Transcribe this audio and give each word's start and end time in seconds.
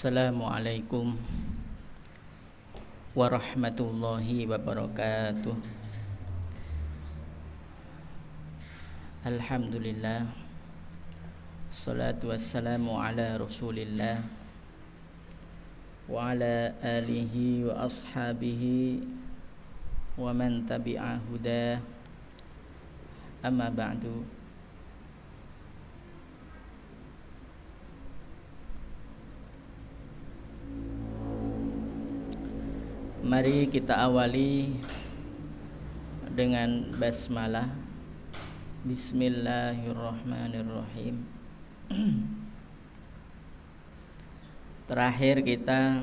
Bismillahirrahmanirrahim 0.00 1.12
Assalamualaikum 1.12 1.12
warahmatullahi 3.12 4.48
wabarakatuh. 4.48 5.52
Alhamdulillah. 9.28 10.24
Salatu 11.68 12.32
wassalamu 12.32 12.96
ala 12.96 13.36
rasulillah 13.36 14.24
Wa 16.08 16.32
ala 16.32 16.72
alihi 16.80 17.68
wa 17.68 17.84
ashabihi 17.84 19.04
Wa 20.16 20.32
man 20.32 20.64
tabi'a 20.64 21.20
huda 21.28 21.76
Amma 23.44 23.68
ba'du 23.68 24.39
Mari 33.30 33.70
kita 33.70 33.94
awali 33.94 34.74
dengan 36.34 36.90
basmalah. 36.98 37.70
Bismillahirrahmanirrahim. 38.82 41.22
Terakhir 44.90 45.46
kita 45.46 46.02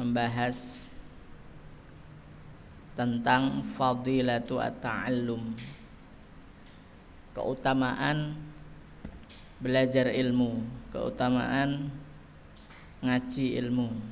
membahas 0.00 0.88
tentang 2.96 3.60
fadilatu 3.76 4.56
at-ta'allum. 4.56 5.52
Keutamaan 7.36 8.40
belajar 9.60 10.16
ilmu, 10.16 10.64
keutamaan 10.88 11.92
ngaji 13.04 13.60
ilmu. 13.60 14.11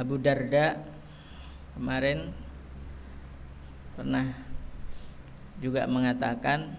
Abu 0.00 0.16
Darda 0.16 0.80
kemarin 1.76 2.32
pernah 3.92 4.32
juga 5.60 5.84
mengatakan 5.84 6.72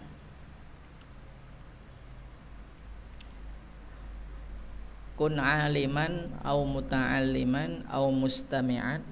kun 5.14 5.38
aliman 5.38 6.34
au 6.42 6.66
muta'alliman 6.66 7.86
au 7.94 8.10
mustami'an 8.10 9.06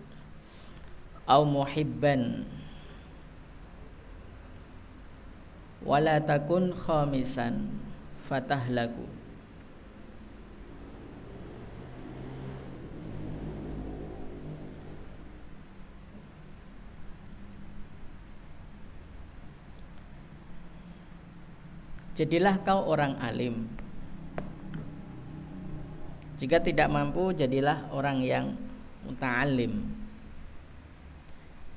au 1.29 1.45
muhibban. 1.45 2.49
Wala 5.85 6.17
takun 6.17 6.73
khamisan 6.73 7.69
fatahlaku 8.25 9.18
Jadilah 22.19 22.59
kau 22.67 22.83
orang 22.83 23.15
alim. 23.23 23.63
Jika 26.35 26.59
tidak 26.59 26.91
mampu, 26.91 27.31
jadilah 27.31 27.87
orang 27.95 28.19
yang 28.19 28.59
muta'alim. 29.07 29.87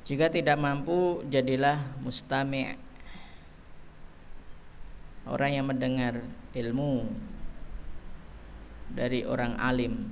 Jika 0.03 0.27
tidak 0.35 0.59
mampu, 0.59 1.23
jadilah 1.31 1.79
mustami' 2.03 2.75
Orang 5.31 5.55
yang 5.55 5.71
mendengar 5.71 6.19
ilmu 6.59 7.07
dari 8.91 9.23
orang 9.23 9.55
alim. 9.63 10.11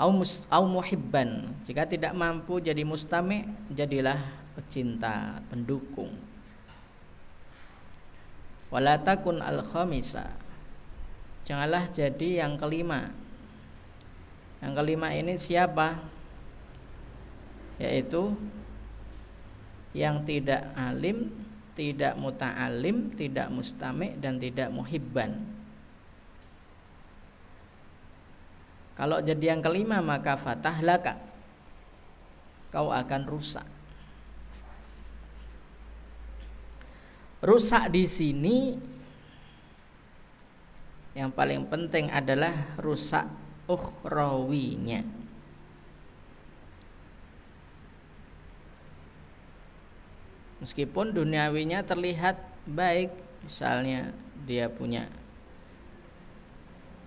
Au, 0.00 0.64
muhibban. 0.64 1.52
Jika 1.60 1.84
tidak 1.84 2.16
mampu 2.16 2.56
jadi 2.56 2.80
mustami', 2.88 3.44
jadilah 3.68 4.16
pecinta, 4.56 5.44
pendukung 5.52 6.29
wala 8.70 8.96
takun 9.02 9.42
al 9.42 9.66
khamisa 9.66 10.40
janganlah 11.50 11.90
jadi 11.90 12.46
yang 12.46 12.54
kelima. 12.54 13.10
Yang 14.62 14.72
kelima 14.78 15.08
ini 15.10 15.34
siapa? 15.34 15.98
Yaitu 17.82 18.36
yang 19.96 20.22
tidak 20.22 20.70
alim 20.78 21.32
tidak 21.74 22.14
muta'alim 22.14 23.16
tidak 23.16 23.48
mustami 23.50 24.14
dan 24.20 24.36
tidak 24.38 24.68
muhibban. 24.70 25.42
Kalau 28.94 29.18
jadi 29.24 29.56
yang 29.56 29.64
kelima 29.64 30.04
maka 30.04 30.36
fatahlaka. 30.36 31.16
Kau 32.70 32.94
akan 32.94 33.26
rusak 33.26 33.79
rusak 37.40 37.88
di 37.88 38.04
sini 38.04 38.76
yang 41.16 41.32
paling 41.32 41.66
penting 41.66 42.12
adalah 42.12 42.54
rusak 42.78 43.26
ukhrawinya. 43.66 45.02
Meskipun 50.60 51.16
duniawinya 51.16 51.80
terlihat 51.80 52.36
baik 52.68 53.08
misalnya 53.40 54.12
dia 54.44 54.68
punya 54.68 55.08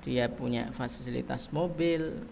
dia 0.01 0.25
punya 0.27 0.73
fasilitas 0.73 1.47
mobil 1.53 2.25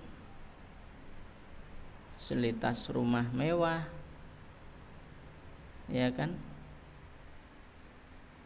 fasilitas 2.17 2.89
rumah 2.91 3.29
mewah 3.31 3.85
ya 5.87 6.11
kan 6.11 6.35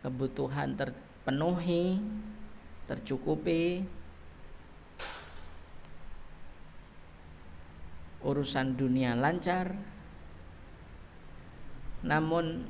kebutuhan 0.05 0.77
terpenuhi, 0.77 1.97
tercukupi, 2.85 3.81
urusan 8.21 8.77
dunia 8.77 9.17
lancar, 9.17 9.73
namun 12.05 12.69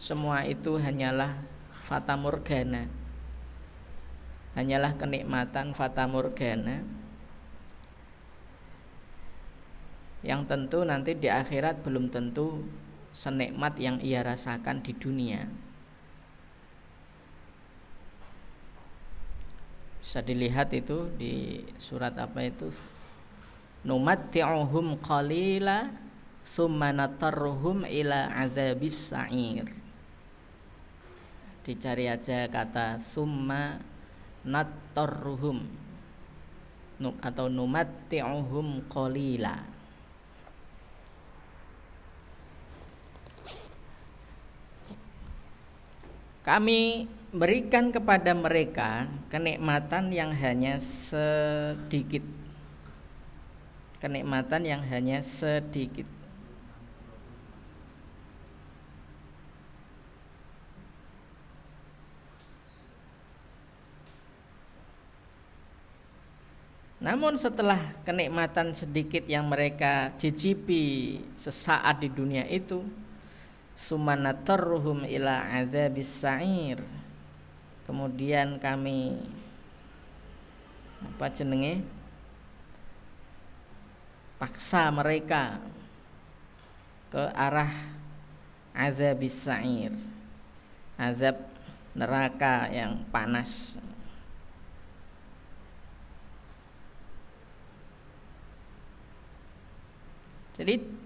semua 0.00 0.48
itu 0.48 0.80
hanyalah 0.80 1.36
fata 1.84 2.16
morgana, 2.16 2.88
hanyalah 4.56 4.96
kenikmatan 4.96 5.76
fata 5.76 6.08
morgana. 6.08 6.80
Yang 10.24 10.48
tentu 10.48 10.80
nanti 10.88 11.12
di 11.12 11.28
akhirat 11.28 11.84
belum 11.84 12.08
tentu 12.08 12.64
senikmat 13.12 13.76
yang 13.76 14.00
ia 14.00 14.24
rasakan 14.24 14.80
di 14.80 14.96
dunia. 14.96 15.63
Bisa 20.04 20.20
dilihat 20.20 20.68
itu 20.76 21.08
di 21.16 21.64
surat 21.80 22.12
apa 22.20 22.44
itu? 22.44 22.68
Numatti'uhum 23.88 25.00
qalila 25.00 25.88
summa 26.44 26.92
natarruhum 26.92 27.88
ila 27.88 28.28
azabis 28.36 29.08
sa'ir. 29.08 29.64
Dicari 31.64 32.04
aja 32.12 32.44
kata 32.52 33.00
summa 33.00 33.80
natarruhum. 34.44 35.64
Atau 37.24 37.48
numatti'uhum 37.48 38.84
qalila. 38.92 39.56
Kami 46.44 47.08
berikan 47.34 47.90
kepada 47.90 48.30
mereka 48.30 49.10
kenikmatan 49.26 50.14
yang 50.14 50.30
hanya 50.30 50.78
sedikit. 50.78 52.22
Kenikmatan 53.98 54.62
yang 54.62 54.78
hanya 54.86 55.18
sedikit. 55.26 56.06
Namun 67.02 67.36
setelah 67.36 67.98
kenikmatan 68.06 68.72
sedikit 68.72 69.26
yang 69.28 69.44
mereka 69.44 70.14
cicipi 70.16 71.20
sesaat 71.36 72.00
di 72.00 72.08
dunia 72.08 72.46
itu 72.48 72.80
Sumanatarruhum 73.74 75.02
ila 75.04 75.50
azabis 75.58 76.08
sa'ir 76.22 77.03
kemudian 77.84 78.60
kami 78.60 79.20
apa 81.04 81.28
jenenge? 81.32 81.84
Paksa 84.40 84.90
mereka 84.90 85.62
ke 87.08 87.22
arah 87.32 87.70
azab 88.74 89.22
sa'ir 89.30 89.94
azab 90.98 91.38
neraka 91.94 92.66
yang 92.74 93.06
panas. 93.14 93.78
Jadi 100.54 101.03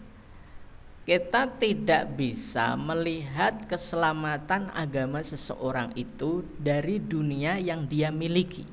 kita 1.09 1.49
tidak 1.57 2.21
bisa 2.21 2.77
melihat 2.77 3.65
keselamatan 3.65 4.69
agama 4.77 5.25
seseorang 5.25 5.89
itu 5.97 6.45
dari 6.61 7.01
dunia 7.01 7.57
yang 7.57 7.89
dia 7.89 8.13
miliki. 8.13 8.69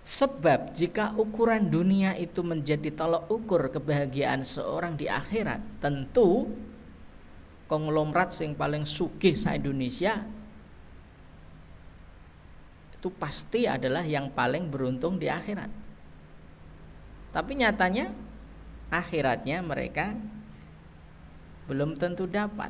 Sebab 0.00 0.72
jika 0.72 1.12
ukuran 1.20 1.68
dunia 1.68 2.16
itu 2.16 2.40
menjadi 2.40 2.96
tolok 2.96 3.28
ukur 3.28 3.68
kebahagiaan 3.68 4.40
seorang 4.40 4.96
di 4.96 5.04
akhirat, 5.04 5.60
tentu 5.84 6.48
konglomerat 7.68 8.32
yang 8.40 8.56
paling 8.56 8.88
sugih 8.88 9.36
sa 9.36 9.52
Indonesia 9.52 10.24
itu 12.96 13.12
pasti 13.20 13.68
adalah 13.68 14.00
yang 14.00 14.32
paling 14.32 14.64
beruntung 14.64 15.20
di 15.20 15.28
akhirat. 15.28 15.68
Tapi 17.36 17.52
nyatanya 17.60 18.23
akhiratnya 18.92 19.64
mereka 19.64 20.12
belum 21.64 21.96
tentu 21.96 22.28
dapat. 22.28 22.68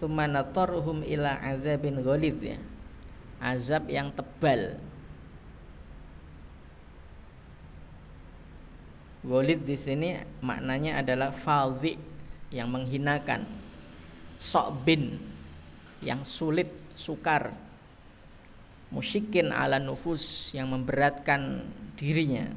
Sumanatorhum 0.00 1.04
ila 1.04 1.36
azabin 1.44 2.00
ghalidh 2.00 2.40
ya. 2.40 2.58
Azab 3.36 3.92
yang 3.92 4.08
tebal. 4.16 4.80
Ghalidh 9.20 9.60
di 9.60 9.76
sini 9.76 10.16
maknanya 10.40 11.04
adalah 11.04 11.28
fadhi 11.28 12.00
yang 12.48 12.72
menghinakan. 12.72 13.44
Sok 14.40 14.88
bin 14.88 15.20
yang 16.00 16.24
sulit, 16.24 16.72
sukar 16.96 17.52
musyikin 18.90 19.54
ala 19.54 19.78
nufus 19.78 20.50
yang 20.54 20.70
memberatkan 20.74 21.62
dirinya. 21.94 22.50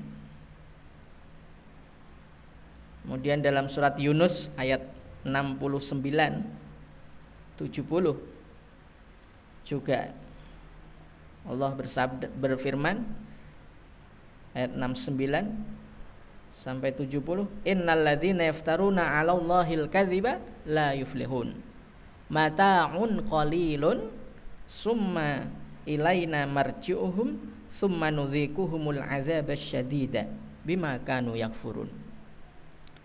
Kemudian 3.04 3.44
dalam 3.44 3.68
surat 3.70 4.00
Yunus 4.00 4.50
ayat 4.56 4.82
69 5.28 6.04
70 7.60 8.18
juga 9.64 10.12
Allah 11.44 11.72
bersabda 11.76 12.32
berfirman 12.32 13.04
ayat 14.56 14.72
69 14.76 16.56
sampai 16.56 16.96
70 16.96 17.68
innal 17.68 18.02
ladzina 18.04 18.48
yaftaruna 18.48 19.20
'ala 19.20 19.36
Allahil 19.36 19.92
kadziba 19.92 20.40
la 20.64 20.96
yuflihun 20.96 21.56
mata'un 22.32 23.20
qalilun 23.28 24.08
summa 24.70 25.44
ilaina 25.84 26.48
marji'uhum 26.48 27.40
summa 27.68 28.14
nudzikuhumul 28.14 29.02
azab 29.02 29.52
syadida 29.58 30.30
bima 30.64 30.96
kanu 31.02 31.36
yakfurun. 31.36 31.92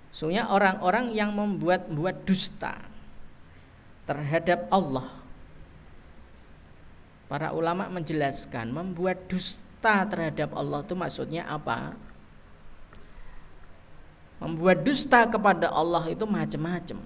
Sungguhnya 0.09 0.49
orang-orang 0.49 1.13
yang 1.13 1.37
membuat 1.37 1.87
buat 1.93 2.25
dusta 2.25 2.81
terhadap 4.09 4.67
Allah. 4.73 5.21
Para 7.29 7.53
ulama 7.53 7.93
menjelaskan 7.93 8.73
membuat 8.73 9.29
dusta 9.29 10.09
terhadap 10.09 10.57
Allah 10.57 10.81
itu 10.81 10.95
maksudnya 10.97 11.45
apa? 11.45 11.93
Membuat 14.41 14.81
dusta 14.81 15.29
kepada 15.29 15.69
Allah 15.69 16.09
itu 16.09 16.25
macam-macam. 16.25 16.99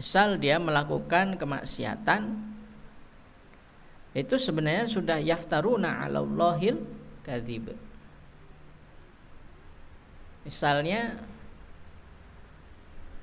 Misal 0.00 0.40
dia 0.40 0.56
melakukan 0.56 1.36
kemaksiatan 1.36 2.49
itu 4.10 4.34
sebenarnya 4.34 4.90
sudah 4.90 5.22
yaftaruna 5.22 6.02
'alallahil 6.02 6.82
kadzib. 7.22 7.70
Misalnya 10.42 11.20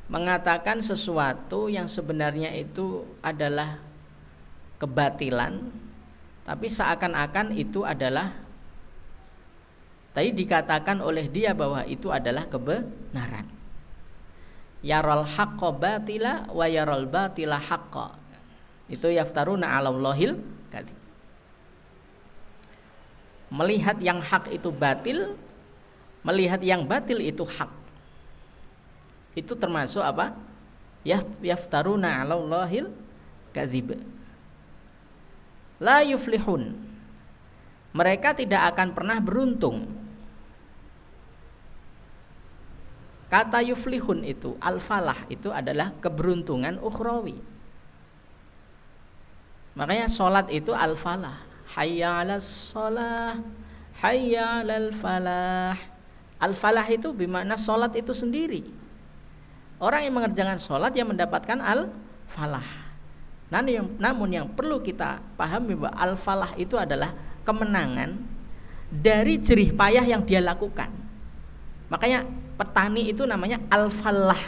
mengatakan 0.08 0.80
sesuatu 0.80 1.68
yang 1.68 1.92
sebenarnya 1.92 2.56
itu 2.56 3.04
adalah 3.20 3.84
kebatilan 4.80 5.60
tapi 6.48 6.72
seakan-akan 6.72 7.52
itu 7.52 7.84
adalah 7.84 8.32
tadi 10.16 10.32
dikatakan 10.32 11.04
oleh 11.04 11.28
dia 11.28 11.52
bahwa 11.52 11.84
itu 11.84 12.08
adalah 12.08 12.48
kebenaran. 12.48 13.44
Yaral 14.80 15.28
haqqo 15.28 15.76
batila 15.76 16.48
wa 16.48 16.64
yaral 16.64 17.04
batila 17.04 17.60
haqqo. 17.60 18.16
Itu 18.88 19.12
yaftaruna 19.12 19.76
'alallahil 19.76 20.40
Melihat 23.48 23.98
yang 24.04 24.20
hak 24.20 24.52
itu 24.52 24.68
batil, 24.70 25.40
melihat 26.22 26.60
yang 26.60 26.84
batil 26.84 27.24
itu 27.24 27.48
hak. 27.48 27.72
Itu 29.38 29.56
termasuk 29.56 30.04
apa? 30.04 30.36
Yaftaruna 31.40 32.20
'alallahil 32.20 32.92
kadzib. 33.56 33.96
La 35.80 36.04
yuflihun. 36.04 36.76
Mereka 37.96 38.36
tidak 38.36 38.76
akan 38.76 38.92
pernah 38.92 39.18
beruntung. 39.24 39.88
Kata 43.28 43.60
yuflihun 43.64 44.24
itu 44.24 44.56
al-falah 44.60 45.28
itu 45.32 45.52
adalah 45.52 45.96
keberuntungan 46.00 46.80
ukhrawi. 46.80 47.40
Makanya 49.78 50.10
sholat 50.10 50.50
itu 50.50 50.74
al-falah. 50.74 51.38
Hayya 51.78 52.26
'alas 52.26 52.74
shalah, 52.74 53.38
hayya 54.02 54.66
'alal 54.66 54.90
falah. 54.90 55.78
Al-falah 56.42 56.86
itu 56.90 57.14
bermakna 57.14 57.54
sholat 57.54 57.94
itu 57.94 58.10
sendiri. 58.10 58.66
Orang 59.78 60.02
yang 60.02 60.18
mengerjakan 60.18 60.58
sholat 60.58 60.98
yang 60.98 61.14
mendapatkan 61.14 61.62
al-falah. 61.62 62.66
Namun 63.54 63.70
yang, 63.70 63.88
namun 64.02 64.30
yang 64.34 64.48
perlu 64.50 64.82
kita 64.82 65.22
pahami 65.38 65.78
bahwa 65.78 65.94
al-falah 65.94 66.52
itu 66.58 66.74
adalah 66.74 67.14
kemenangan 67.46 68.18
dari 68.90 69.38
jerih 69.38 69.78
payah 69.78 70.02
yang 70.02 70.26
dia 70.26 70.42
lakukan. 70.42 70.90
Makanya 71.94 72.26
petani 72.58 73.14
itu 73.14 73.30
namanya 73.30 73.62
al-falah. 73.70 74.42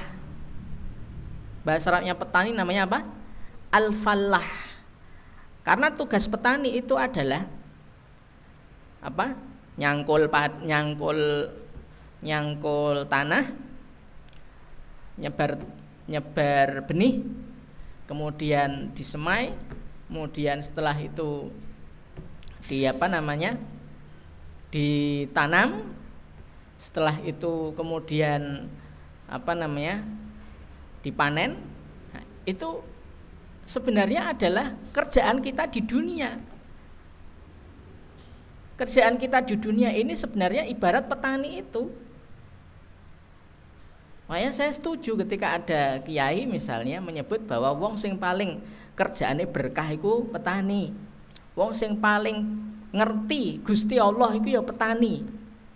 Bahasa 1.62 1.94
Arabnya 1.94 2.18
petani 2.18 2.50
namanya 2.50 2.90
apa? 2.90 3.00
Al-falah 3.70 4.69
karena 5.70 5.94
tugas 5.94 6.26
petani 6.26 6.82
itu 6.82 6.98
adalah 6.98 7.46
apa? 9.06 9.38
Nyangkul 9.78 10.26
nyangkul 10.66 11.46
nyangkul 12.26 13.06
tanah, 13.06 13.46
nyebar 15.22 15.62
nyebar 16.10 16.90
benih, 16.90 17.22
kemudian 18.10 18.98
disemai, 18.98 19.54
kemudian 20.10 20.58
setelah 20.66 20.98
itu 20.98 21.54
di 22.66 22.90
apa 22.90 23.06
namanya? 23.06 23.54
ditanam, 24.74 25.86
setelah 26.82 27.14
itu 27.22 27.78
kemudian 27.78 28.66
apa 29.30 29.54
namanya? 29.54 30.02
dipanen. 31.06 31.62
Nah, 32.10 32.26
itu 32.50 32.82
sebenarnya 33.70 34.34
adalah 34.34 34.74
kerjaan 34.90 35.46
kita 35.46 35.70
di 35.70 35.86
dunia. 35.86 36.34
Kerjaan 38.82 39.22
kita 39.22 39.46
di 39.46 39.54
dunia 39.62 39.94
ini 39.94 40.18
sebenarnya 40.18 40.66
ibarat 40.66 41.06
petani 41.06 41.62
itu. 41.62 41.94
Makanya 44.26 44.52
saya 44.54 44.72
setuju 44.74 45.14
ketika 45.22 45.62
ada 45.62 46.02
kiai 46.02 46.50
misalnya 46.50 46.98
menyebut 46.98 47.46
bahwa 47.46 47.74
wong 47.78 47.94
sing 47.98 48.18
paling 48.18 48.58
kerjaannya 48.98 49.46
berkah 49.46 49.94
itu 49.94 50.26
petani. 50.34 50.90
Wong 51.54 51.78
sing 51.78 51.94
paling 52.02 52.42
ngerti 52.90 53.62
Gusti 53.62 54.02
Allah 54.02 54.34
itu 54.34 54.50
ya 54.58 54.66
petani. 54.66 55.22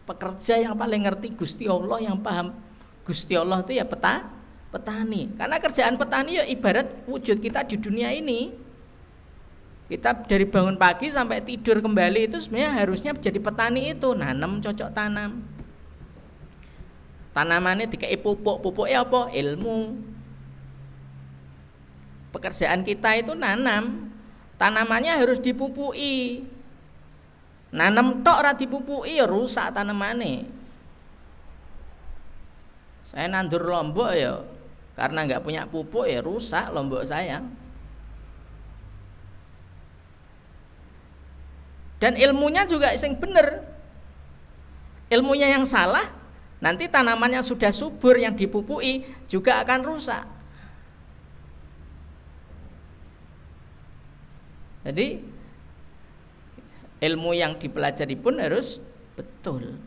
Pekerja 0.10 0.58
yang 0.58 0.74
paling 0.74 1.06
ngerti 1.06 1.38
Gusti 1.38 1.70
Allah 1.70 2.02
yang 2.02 2.18
paham 2.18 2.56
Gusti 3.06 3.38
Allah 3.38 3.62
itu 3.62 3.78
ya 3.78 3.86
petani 3.86 4.43
petani. 4.74 5.30
Karena 5.38 5.62
kerjaan 5.62 5.96
petani 6.01 6.42
ya 6.42 6.46
ibarat 6.50 7.06
wujud 7.06 7.38
kita 7.38 7.62
di 7.70 7.77
dunia 7.77 8.10
ini. 8.10 8.50
Kita 9.86 10.25
dari 10.25 10.50
bangun 10.50 10.74
pagi 10.74 11.13
sampai 11.13 11.46
tidur 11.46 11.77
kembali 11.77 12.34
itu 12.34 12.42
sebenarnya 12.42 12.72
harusnya 12.82 13.12
jadi 13.13 13.38
petani 13.38 13.94
itu 13.94 14.18
nanam 14.18 14.58
cocok 14.58 14.89
tanam. 14.89 15.46
Tanamannya 17.38 17.86
dikai 17.89 18.18
pupuk, 18.18 18.65
pupuknya 18.65 19.06
apa? 19.06 19.30
Ilmu. 19.30 19.77
Pekerjaan 22.34 22.82
kita 22.82 23.22
itu 23.22 23.38
nanam. 23.38 24.10
Tanamannya 24.58 25.13
harus 25.13 25.38
dipupui. 25.38 26.46
Nanam 27.74 28.22
tok 28.22 28.38
ora 28.38 28.53
dipupui 28.53 29.18
ya 29.18 29.25
rusak 29.25 29.74
tanamannya. 29.74 30.46
Saya 33.13 33.30
nandur 33.30 33.65
lombok 33.65 34.10
ya 34.13 34.52
karena 34.94 35.26
nggak 35.26 35.42
punya 35.42 35.66
pupuk 35.66 36.06
ya 36.06 36.22
rusak 36.22 36.70
lombok 36.70 37.06
saya. 37.06 37.42
Dan 41.98 42.20
ilmunya 42.20 42.68
juga 42.68 42.92
sing 43.00 43.16
bener. 43.16 43.64
Ilmunya 45.08 45.56
yang 45.56 45.64
salah, 45.64 46.12
nanti 46.60 46.92
tanaman 46.92 47.40
yang 47.40 47.46
sudah 47.46 47.72
subur 47.72 48.20
yang 48.20 48.36
dipupui 48.36 49.08
juga 49.32 49.64
akan 49.64 49.80
rusak. 49.88 50.26
Jadi 54.84 55.24
ilmu 57.00 57.32
yang 57.32 57.56
dipelajari 57.56 58.20
pun 58.20 58.36
harus 58.36 58.84
betul. 59.16 59.80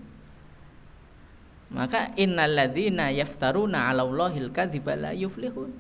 Maka 1.76 2.16
innalladzina 2.16 3.12
yaftaruna 3.12 3.92
'alallahil 3.92 4.49
kadziba 4.49 4.97
la 4.97 5.12
yuflihun. 5.12 5.76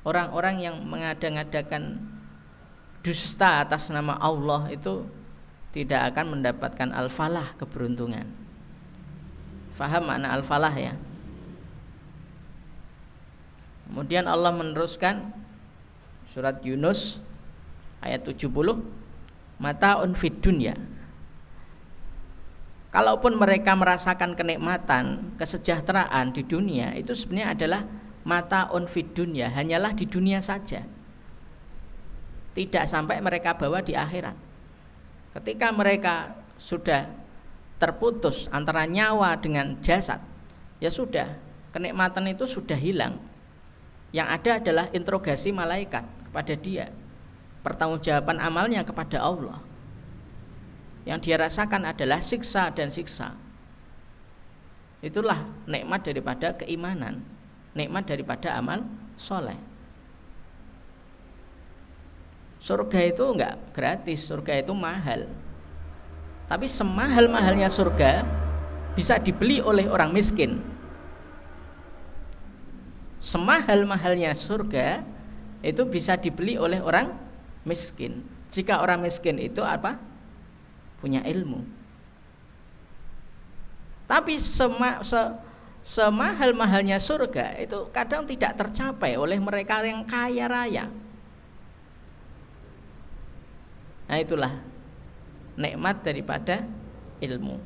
Orang-orang 0.00 0.64
yang 0.64 0.76
mengada-ngadakan 0.80 2.00
dusta 3.04 3.60
atas 3.60 3.92
nama 3.92 4.16
Allah 4.16 4.72
itu 4.72 5.04
tidak 5.76 6.08
akan 6.14 6.40
mendapatkan 6.40 6.88
al-falah 6.88 7.52
keberuntungan. 7.60 8.24
Faham 9.76 10.08
makna 10.08 10.32
al-falah 10.32 10.72
ya? 10.72 10.96
Kemudian 13.86 14.24
Allah 14.24 14.56
meneruskan 14.56 15.36
surat 16.32 16.64
Yunus 16.64 17.20
ayat 18.00 18.24
70 18.24 18.48
mata 19.60 20.00
unfid 20.00 20.40
dunya 20.40 20.74
kalaupun 22.96 23.36
mereka 23.36 23.76
merasakan 23.76 24.32
kenikmatan 24.32 25.36
kesejahteraan 25.36 26.32
di 26.32 26.40
dunia 26.48 26.96
itu 26.96 27.12
sebenarnya 27.12 27.52
adalah 27.52 27.82
mata 28.24 28.72
unfid 28.72 29.12
dunya 29.12 29.52
hanyalah 29.52 29.92
di 29.92 30.08
dunia 30.08 30.40
saja. 30.40 30.80
Tidak 32.56 32.84
sampai 32.88 33.20
mereka 33.20 33.52
bawa 33.52 33.84
di 33.84 33.92
akhirat. 33.92 34.32
Ketika 35.36 35.68
mereka 35.76 36.40
sudah 36.56 37.04
terputus 37.76 38.48
antara 38.48 38.88
nyawa 38.88 39.36
dengan 39.36 39.76
jasad 39.84 40.24
ya 40.80 40.88
sudah 40.88 41.36
kenikmatan 41.76 42.32
itu 42.32 42.48
sudah 42.48 42.80
hilang. 42.80 43.20
Yang 44.16 44.28
ada 44.40 44.50
adalah 44.56 44.86
interogasi 44.96 45.52
malaikat 45.52 46.08
kepada 46.32 46.54
dia 46.56 46.88
pertanggungjawaban 47.60 48.40
amalnya 48.40 48.80
kepada 48.88 49.20
Allah. 49.20 49.65
Yang 51.06 51.18
dia 51.30 51.36
rasakan 51.38 51.86
adalah 51.86 52.18
siksa 52.18 52.74
dan 52.74 52.90
siksa. 52.90 53.30
Itulah 54.98 55.46
nikmat 55.70 56.02
daripada 56.02 56.58
keimanan, 56.58 57.22
nikmat 57.78 58.10
daripada 58.10 58.58
amal 58.58 58.82
soleh. 59.14 59.54
Surga 62.58 62.98
itu 63.06 63.22
enggak 63.22 63.54
gratis, 63.70 64.26
surga 64.26 64.66
itu 64.66 64.74
mahal. 64.74 65.30
Tapi 66.50 66.66
semahal-mahalnya 66.66 67.70
surga 67.70 68.26
bisa 68.98 69.22
dibeli 69.22 69.62
oleh 69.62 69.86
orang 69.86 70.10
miskin. 70.10 70.58
Semahal-mahalnya 73.22 74.34
surga 74.34 75.06
itu 75.62 75.82
bisa 75.86 76.18
dibeli 76.18 76.58
oleh 76.58 76.82
orang 76.82 77.14
miskin. 77.62 78.26
Jika 78.50 78.82
orang 78.82 79.06
miskin 79.06 79.38
itu 79.38 79.62
apa? 79.62 79.98
Punya 80.98 81.20
ilmu. 81.24 81.62
Tapi 84.06 84.38
sema, 84.38 85.02
se, 85.02 85.18
semahal-mahalnya 85.82 86.98
surga 86.98 87.58
itu 87.62 87.90
kadang 87.90 88.26
tidak 88.26 88.54
tercapai 88.58 89.18
oleh 89.18 89.38
mereka 89.38 89.82
yang 89.82 90.06
kaya 90.06 90.46
raya. 90.46 90.86
Nah 94.06 94.18
itulah 94.22 94.62
nikmat 95.58 96.02
daripada 96.06 96.62
ilmu. 97.18 97.58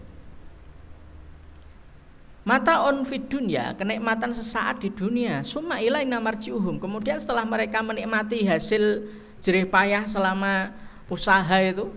Mata 2.41 2.89
on 2.89 3.05
fid 3.05 3.29
dunya, 3.29 3.77
kenikmatan 3.77 4.33
sesaat 4.33 4.81
di 4.81 4.89
dunia. 4.89 5.45
Summa 5.45 5.77
ilaina 5.77 6.17
marji'uhum. 6.25 6.81
Kemudian 6.81 7.21
setelah 7.21 7.45
mereka 7.45 7.85
menikmati 7.85 8.49
hasil 8.49 9.05
jerih 9.45 9.69
payah 9.69 10.09
selama 10.09 10.73
usaha 11.13 11.61
itu 11.61 11.93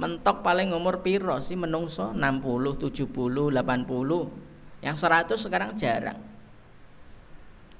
mentok 0.00 0.40
paling 0.40 0.72
umur 0.72 1.04
piro 1.04 1.36
sih 1.44 1.60
menungso? 1.60 2.16
60, 2.16 2.16
70, 2.16 3.04
80 3.04 4.80
yang 4.80 4.96
100 4.96 5.36
sekarang 5.36 5.76
jarang. 5.76 6.16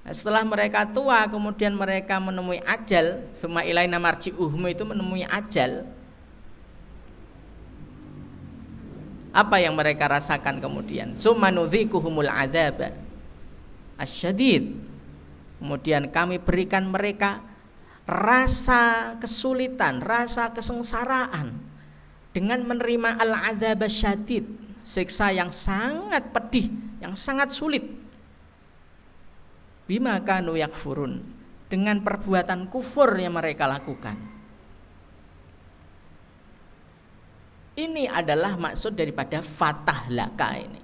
Nah, 0.05 0.13
setelah 0.13 0.45
mereka 0.45 0.85
tua 0.85 1.25
kemudian 1.33 1.73
mereka 1.73 2.21
menemui 2.21 2.61
ajal 2.61 3.25
semua 3.33 3.65
ilaina 3.65 3.97
marji'uhum 3.97 4.69
itu 4.69 4.85
menemui 4.85 5.25
ajal. 5.25 5.89
Apa 9.33 9.63
yang 9.63 9.73
mereka 9.73 10.11
rasakan 10.11 10.61
kemudian? 10.61 11.17
Sumanudhikuhumul 11.17 12.29
azab 12.29 12.93
asyadid. 13.97 14.77
Kemudian 15.61 16.09
kami 16.09 16.41
berikan 16.41 16.89
mereka 16.89 17.41
rasa 18.09 19.15
kesulitan, 19.23 20.01
rasa 20.03 20.51
kesengsaraan 20.51 21.70
dengan 22.31 22.63
menerima 22.63 23.19
al-azab 23.19 23.87
syadid, 23.91 24.47
siksa 24.87 25.35
yang 25.35 25.51
sangat 25.51 26.31
pedih, 26.31 26.71
yang 27.03 27.15
sangat 27.19 27.51
sulit. 27.51 27.83
Bima 29.91 30.23
kanu 30.23 30.55
yakfurun 30.55 31.19
dengan 31.67 31.99
perbuatan 32.03 32.71
kufur 32.71 33.11
yang 33.19 33.35
mereka 33.35 33.67
lakukan. 33.67 34.15
Ini 37.75 38.07
adalah 38.07 38.55
maksud 38.61 38.95
daripada 38.95 39.43
fatah 39.43 40.07
laka 40.11 40.51
ini. 40.59 40.83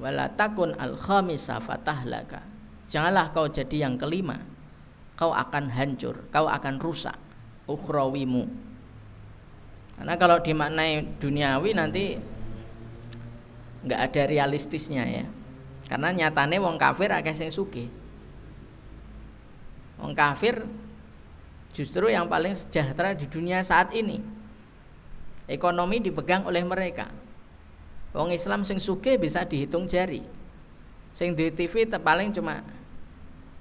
Walatakun 0.00 0.76
al 0.80 0.96
khamisa 0.96 1.60
fatah 1.60 2.00
laka. 2.08 2.40
Janganlah 2.88 3.32
kau 3.32 3.48
jadi 3.48 3.88
yang 3.88 4.00
kelima 4.00 4.52
kau 5.22 5.30
akan 5.30 5.70
hancur, 5.70 6.26
kau 6.34 6.50
akan 6.50 6.82
rusak 6.82 7.14
ukhrawimu. 7.70 8.71
Karena 9.96 10.14
kalau 10.18 10.38
dimaknai 10.42 11.18
duniawi 11.20 11.70
nanti 11.76 12.18
nggak 13.82 14.00
ada 14.00 14.22
realistisnya 14.26 15.04
ya. 15.06 15.24
Karena 15.86 16.14
nyatane 16.14 16.56
wong 16.62 16.80
kafir 16.80 17.12
akeh 17.12 17.34
sing 17.36 17.50
sugih. 17.52 17.90
Wong 20.00 20.16
kafir 20.16 20.64
justru 21.76 22.08
yang 22.08 22.26
paling 22.26 22.56
sejahtera 22.56 23.12
di 23.12 23.28
dunia 23.28 23.60
saat 23.60 23.92
ini. 23.92 24.22
Ekonomi 25.50 26.00
dipegang 26.00 26.48
oleh 26.48 26.64
mereka. 26.64 27.10
Wong 28.16 28.32
Islam 28.32 28.64
sing 28.64 28.80
sugih 28.80 29.20
bisa 29.20 29.44
dihitung 29.44 29.84
jari. 29.84 30.24
Sing 31.12 31.36
di 31.36 31.52
TV 31.52 31.84
paling 31.84 32.32
cuma 32.32 32.64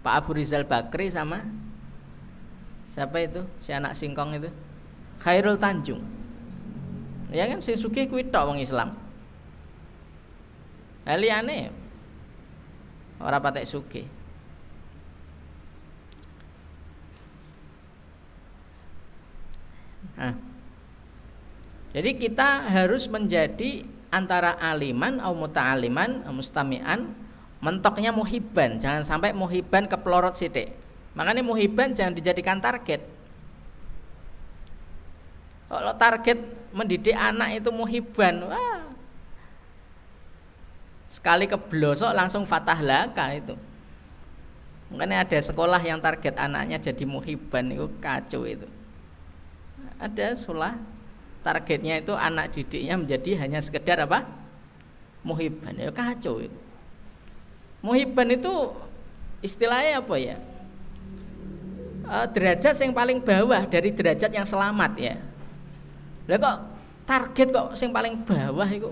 Pak 0.01 0.13
Abu 0.23 0.39
Rizal 0.39 0.65
Bakri 0.65 1.11
sama 1.11 1.45
siapa 2.91 3.23
itu 3.23 3.43
si 3.55 3.71
anak 3.71 3.95
singkong 3.95 4.35
itu 4.35 4.49
Khairul 5.23 5.55
Tanjung 5.55 6.03
ya 7.31 7.47
kan 7.47 7.63
si 7.63 7.73
Suki 7.79 8.05
kuwi 8.11 8.27
tok 8.27 8.51
wong 8.51 8.59
Islam. 8.59 8.93
Aliane 11.07 11.71
ora 13.17 13.41
patek 13.41 13.65
Suki 13.65 14.03
Nah, 20.21 20.37
jadi 21.97 22.13
kita 22.13 22.69
harus 22.69 23.09
menjadi 23.09 23.81
antara 24.13 24.53
aliman 24.59 25.17
atau 25.17 25.33
muta'aliman, 25.33 26.29
mustami'an 26.29 27.09
mentoknya 27.57 28.13
muhibban 28.13 28.77
jangan 28.77 29.01
sampai 29.01 29.33
muhibban 29.33 29.89
pelorot 29.89 30.37
sidik. 30.37 30.77
Makanya 31.17 31.41
muhibban 31.41 31.97
jangan 31.97 32.13
dijadikan 32.13 32.61
target 32.61 33.01
kalau 35.71 35.95
target 35.95 36.35
mendidik 36.75 37.15
anak 37.15 37.63
itu 37.63 37.71
muhibban 37.71 38.43
wah. 38.43 38.83
Sekali 41.07 41.47
keblosok 41.47 42.11
langsung 42.11 42.43
fatah 42.43 42.79
laka 42.83 43.31
itu. 43.31 43.55
Makanya 44.91 45.23
ada 45.23 45.39
sekolah 45.39 45.79
yang 45.79 46.03
target 46.03 46.35
anaknya 46.35 46.75
jadi 46.75 47.07
muhibban 47.07 47.71
itu 47.71 47.87
kacau 48.03 48.43
itu. 48.43 48.67
Ada 49.95 50.35
sekolah 50.35 50.75
targetnya 51.39 52.03
itu 52.03 52.11
anak 52.11 52.51
didiknya 52.51 52.99
menjadi 52.99 53.39
hanya 53.39 53.63
sekedar 53.63 54.03
apa? 54.03 54.27
Muhibban 55.23 55.79
ya 55.79 55.87
kacau 55.95 56.43
itu. 56.43 56.59
Muhibban 57.79 58.27
itu 58.35 58.75
istilahnya 59.39 60.03
apa 60.03 60.15
ya? 60.19 60.35
uh, 62.11 62.27
derajat 62.27 62.75
yang 62.75 62.91
paling 62.91 63.23
bawah 63.23 63.63
dari 63.65 63.95
derajat 63.95 64.31
yang 64.35 64.43
selamat 64.43 64.91
ya. 64.99 65.15
Lah 66.29 66.37
kok 66.37 66.57
target 67.05 67.47
kok 67.49 67.67
yang 67.77 67.93
paling 67.93 68.13
bawah 68.21 68.69
itu? 68.69 68.91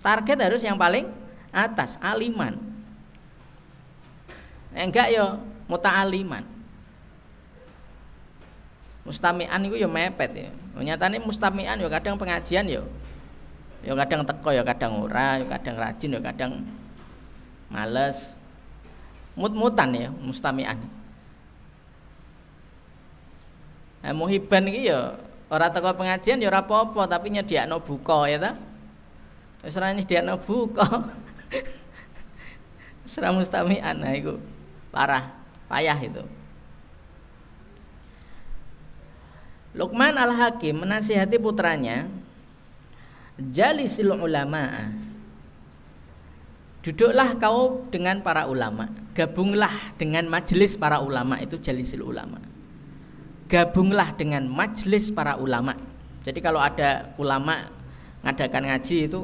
Target 0.00 0.38
harus 0.38 0.62
yang 0.62 0.78
paling 0.78 1.10
atas, 1.50 1.98
aliman. 1.98 2.56
Enggak 4.76 5.08
yo 5.10 5.40
muta'aliman. 5.66 6.44
Mustamian 9.06 9.60
itu 9.64 9.76
ya 9.80 9.88
mepet 9.88 10.30
ya. 10.34 10.50
Nyatane 10.76 11.22
mustamian 11.22 11.78
ya 11.78 11.88
kadang 11.88 12.18
pengajian 12.18 12.66
ya. 12.66 12.82
Ya 13.86 13.92
kadang 13.94 14.26
teko 14.26 14.50
ya 14.50 14.66
kadang 14.66 15.06
ora, 15.06 15.38
ya 15.40 15.46
kadang 15.46 15.78
rajin 15.78 16.18
ya 16.18 16.20
kadang 16.20 16.66
males. 17.70 18.34
Mut-mutan 19.38 19.94
ya 19.94 20.08
mustamian. 20.10 20.76
Nah, 24.02 24.14
muhiban 24.14 24.70
iki 24.70 24.90
ya 24.90 25.18
ora 25.46 25.70
teko 25.70 25.94
pengajian 25.94 26.42
ya 26.42 26.50
ora 26.50 26.62
apa-apa 26.62 27.06
tapi 27.06 27.30
nyediakno 27.30 27.78
buka 27.82 28.26
ya 28.26 28.38
ta. 28.38 28.52
Wis 29.62 29.74
ora 29.78 29.94
nyediakno 29.94 30.38
buka. 30.42 30.86
Ora 33.16 33.30
mustamian 33.30 34.02
nah 34.02 34.12
iku 34.12 34.36
parah, 34.90 35.30
payah 35.70 35.94
itu. 35.94 36.26
Luqman 39.78 40.16
Al-Hakim 40.16 40.82
menasihati 40.82 41.38
putranya, 41.38 42.10
"Jalisil 43.38 44.10
ulama." 44.10 44.90
Duduklah 46.82 47.38
kau 47.38 47.86
dengan 47.94 48.22
para 48.22 48.46
ulama, 48.50 48.90
gabunglah 49.14 49.94
dengan 49.98 50.26
majelis 50.30 50.78
para 50.78 51.02
ulama 51.02 51.38
itu 51.42 51.58
jalisil 51.58 52.02
ulama. 52.02 52.38
Gabunglah 53.46 54.14
dengan 54.18 54.46
majelis 54.50 55.10
para 55.10 55.38
ulama. 55.38 55.78
Jadi 56.26 56.42
kalau 56.42 56.58
ada 56.58 57.14
ulama 57.14 57.70
ngadakan 58.26 58.74
ngaji 58.74 59.06
itu 59.06 59.22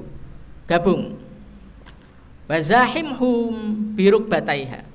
gabung. 0.71 1.19
Wazahimhum 2.47 3.55
biruk 3.99 4.31
bataiha. 4.31 4.87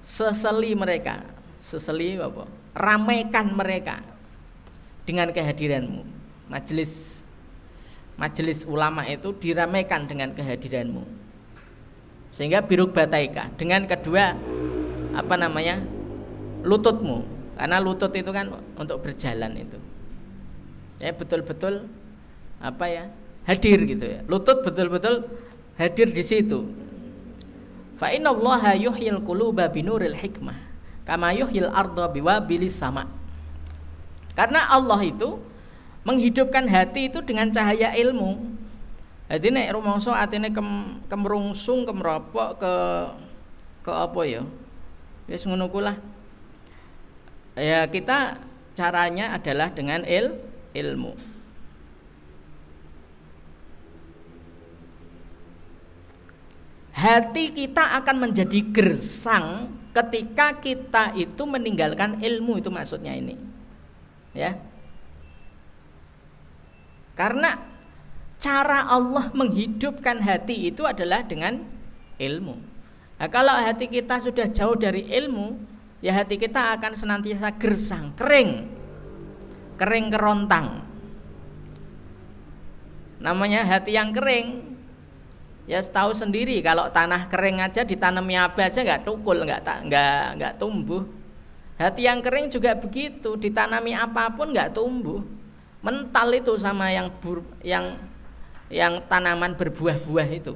Seseli 0.00 0.72
mereka, 0.74 1.22
seseli 1.60 2.16
apa? 2.16 2.48
Ramaikan 2.72 3.52
mereka 3.52 4.00
dengan 5.04 5.28
kehadiranmu. 5.30 6.02
Majelis 6.50 7.22
majelis 8.18 8.68
ulama 8.68 9.06
itu 9.06 9.32
diramaikan 9.36 10.08
dengan 10.08 10.32
kehadiranmu. 10.32 11.04
Sehingga 12.30 12.62
biruk 12.62 12.94
bataika 12.94 13.50
dengan 13.58 13.86
kedua 13.90 14.38
apa 15.20 15.34
namanya? 15.36 15.80
lututmu. 16.64 17.24
Karena 17.56 17.76
lutut 17.80 18.12
itu 18.16 18.30
kan 18.32 18.52
untuk 18.76 19.04
berjalan 19.04 19.52
itu. 19.56 19.78
Ya 21.00 21.12
betul-betul 21.12 21.88
apa 22.60 22.84
ya? 22.88 23.04
hadir 23.44 23.84
gitu 23.84 24.04
ya. 24.04 24.20
Lutut 24.24 24.64
betul-betul 24.64 25.28
hadir 25.76 26.08
di 26.12 26.24
situ. 26.24 26.64
Fa 28.00 28.12
innallaha 28.12 28.72
yuhyil 28.76 29.20
quluba 29.20 29.68
binuril 29.68 30.16
hikmah 30.16 30.70
kama 31.10 31.34
yuhyil 31.34 31.66
ardo 31.74 32.06
biwabilis 32.06 32.78
sama 32.78 33.10
karena 34.38 34.70
Allah 34.70 35.02
itu 35.02 35.42
menghidupkan 36.06 36.70
hati 36.70 37.10
itu 37.10 37.18
dengan 37.26 37.50
cahaya 37.50 37.90
ilmu 37.98 38.38
jadi 39.26 39.50
nek 39.50 39.74
rumangsa 39.74 40.14
atine 40.14 40.54
kem, 40.54 41.02
kemrungsung 41.10 41.82
kemropok 41.82 42.62
ke 42.62 42.74
ke 43.82 43.90
apa 43.90 44.20
ya 44.22 44.42
wis 45.30 45.46
ngono 45.46 45.70
ya 47.54 47.86
kita 47.86 48.42
caranya 48.74 49.38
adalah 49.38 49.70
dengan 49.70 50.02
il, 50.02 50.34
ilmu. 50.74 51.14
Hati 56.90 57.54
kita 57.54 58.02
akan 58.02 58.28
menjadi 58.28 58.60
gersang 58.74 59.72
ketika 59.94 60.58
kita 60.60 61.16
itu 61.16 61.42
meninggalkan 61.48 62.20
ilmu 62.20 62.60
itu 62.60 62.68
maksudnya 62.68 63.16
ini. 63.16 63.38
Ya. 64.36 64.58
Karena 67.16 67.56
cara 68.36 68.84
Allah 68.84 69.32
menghidupkan 69.32 70.20
hati 70.20 70.68
itu 70.68 70.84
adalah 70.84 71.24
dengan 71.24 71.60
ilmu 72.20 72.79
nah, 73.20 73.28
kalau 73.28 73.52
hati 73.52 73.84
kita 73.92 74.16
sudah 74.16 74.48
jauh 74.48 74.72
dari 74.80 75.04
ilmu 75.04 75.60
ya 76.00 76.16
hati 76.16 76.40
kita 76.40 76.80
akan 76.80 76.96
senantiasa 76.96 77.52
gersang 77.60 78.16
kering. 78.16 78.80
Kering 79.76 80.06
kerontang. 80.12 80.84
Namanya 83.20 83.68
hati 83.68 83.96
yang 83.96 84.16
kering 84.16 84.72
ya 85.68 85.84
tahu 85.84 86.16
sendiri 86.16 86.58
kalau 86.64 86.88
tanah 86.88 87.28
kering 87.28 87.60
aja 87.60 87.84
ditanami 87.84 88.34
apa 88.34 88.66
aja 88.72 88.80
nggak 88.80 89.04
tukul 89.04 89.36
nggak 89.44 89.60
nggak 89.88 90.24
nggak 90.40 90.52
tumbuh. 90.56 91.04
Hati 91.76 92.08
yang 92.08 92.20
kering 92.20 92.52
juga 92.52 92.76
begitu 92.76 93.36
ditanami 93.36 93.92
apa 93.92 94.32
pun 94.32 94.52
nggak 94.52 94.72
tumbuh. 94.72 95.20
Mental 95.80 96.28
itu 96.36 96.60
sama 96.60 96.92
yang 96.92 97.08
bur, 97.24 97.40
yang 97.64 97.96
yang 98.68 99.00
tanaman 99.08 99.56
berbuah-buah 99.56 100.28
itu 100.28 100.52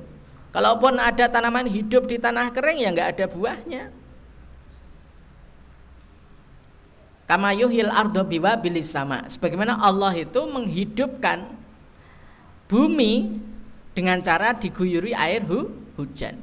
kalaupun 0.55 1.03
ada 1.03 1.27
tanaman 1.27 1.67
hidup 1.67 2.07
di 2.07 2.23
tanah 2.23 2.55
kering 2.55 2.79
ya 2.79 2.89
nggak 2.95 3.11
ada 3.19 3.25
buahnya 3.27 3.91
kama 7.27 7.51
yuhil 7.59 7.91
ardo 7.91 8.23
biwa 8.23 8.55
bilis 8.55 8.95
sama 8.95 9.27
sebagaimana 9.27 9.75
Allah 9.83 10.15
itu 10.15 10.39
menghidupkan 10.47 11.51
bumi 12.71 13.43
dengan 13.95 14.19
cara 14.21 14.53
diguyuri 14.53 15.15
air 15.15 15.47
hu, 15.47 15.71
hujan. 15.95 16.37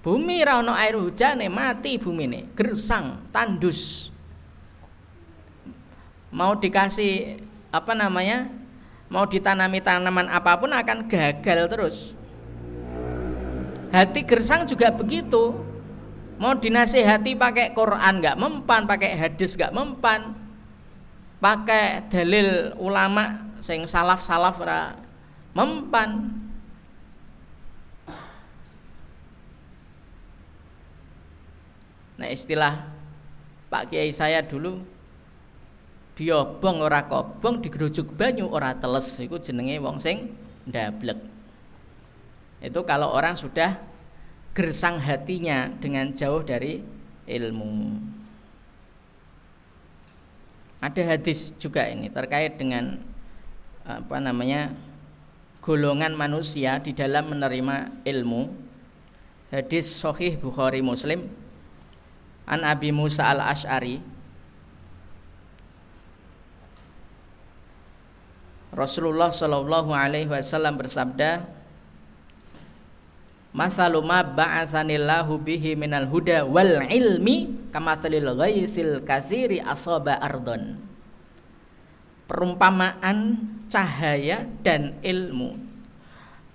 Bumi 0.00 0.44
rano 0.46 0.70
air 0.70 0.94
hujan 0.94 1.42
mati 1.50 1.98
bumi 1.98 2.24
nih, 2.30 2.44
gersang, 2.54 3.18
tandus. 3.34 4.14
Mau 6.30 6.54
dikasih 6.54 7.42
apa 7.74 7.92
namanya? 7.92 8.46
Mau 9.10 9.26
ditanami 9.26 9.82
tanaman 9.82 10.30
apa 10.30 10.54
pun 10.58 10.70
akan 10.70 11.10
gagal 11.10 11.60
terus. 11.70 11.96
Hati 13.94 14.26
gersang 14.26 14.66
juga 14.66 14.90
begitu. 14.90 15.54
Mau 16.34 16.50
dinasehati 16.58 17.38
pakai 17.38 17.70
Quran 17.78 18.18
nggak 18.18 18.34
mempan, 18.42 18.90
pakai 18.90 19.14
hadis 19.14 19.54
nggak 19.54 19.70
mempan, 19.70 20.34
pakai 21.38 22.10
dalil 22.10 22.74
ulama 22.74 23.54
sing 23.62 23.86
salaf-salaf 23.86 24.58
mempan. 25.54 26.34
Nah 32.18 32.28
istilah 32.34 32.90
Pak 33.70 33.94
Kiai 33.94 34.10
saya 34.10 34.42
dulu 34.42 34.82
diobong 36.18 36.82
ora 36.82 37.06
kobong 37.06 37.62
digerujuk 37.62 38.10
banyu 38.18 38.50
ora 38.50 38.74
teles. 38.74 39.06
Itu 39.22 39.38
jenenge 39.38 39.78
wong 39.78 40.02
sing 40.02 40.34
ndablek 40.66 41.33
itu 42.64 42.80
kalau 42.88 43.12
orang 43.12 43.36
sudah 43.36 43.76
gersang 44.56 44.96
hatinya 44.96 45.68
dengan 45.82 46.16
jauh 46.16 46.40
dari 46.40 46.80
ilmu. 47.28 48.00
Ada 50.80 51.16
hadis 51.16 51.52
juga 51.60 51.84
ini 51.88 52.08
terkait 52.08 52.56
dengan 52.56 53.00
apa 53.84 54.16
namanya 54.16 54.72
golongan 55.60 56.16
manusia 56.16 56.80
di 56.80 56.96
dalam 56.96 57.36
menerima 57.36 58.04
ilmu. 58.04 58.48
Hadis 59.52 59.92
sahih 59.92 60.34
Bukhari 60.40 60.82
Muslim 60.82 61.30
An 62.44 62.66
Abi 62.66 62.90
Musa 62.90 63.22
al 63.30 63.38
Ashari 63.38 64.02
Rasulullah 68.74 69.30
Shallallahu 69.30 69.94
Alaihi 69.94 70.26
Wasallam 70.26 70.74
bersabda 70.74 71.46
Masalu 73.54 74.02
ma 74.02 74.26
ba'athanillahu 74.26 75.38
bihi 75.38 75.78
minal 75.78 76.10
huda 76.10 76.42
wal 76.42 76.90
ilmi 76.90 77.70
kamasalil 77.70 78.34
ghaisil 78.34 79.06
kasiri 79.06 79.62
asaba 79.62 80.18
ardon. 80.18 80.74
Perumpamaan 82.26 83.38
cahaya 83.70 84.42
dan 84.66 84.98
ilmu. 85.06 85.54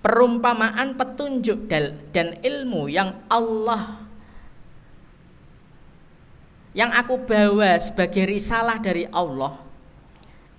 Perumpamaan 0.04 1.00
petunjuk 1.00 1.72
dan 2.12 2.36
ilmu 2.44 2.92
yang 2.92 3.16
Allah 3.32 4.10
yang 6.78 6.94
aku 6.94 7.18
bawa 7.26 7.76
sebagai 7.82 8.30
risalah 8.30 8.78
dari 8.78 9.10
Allah 9.10 9.58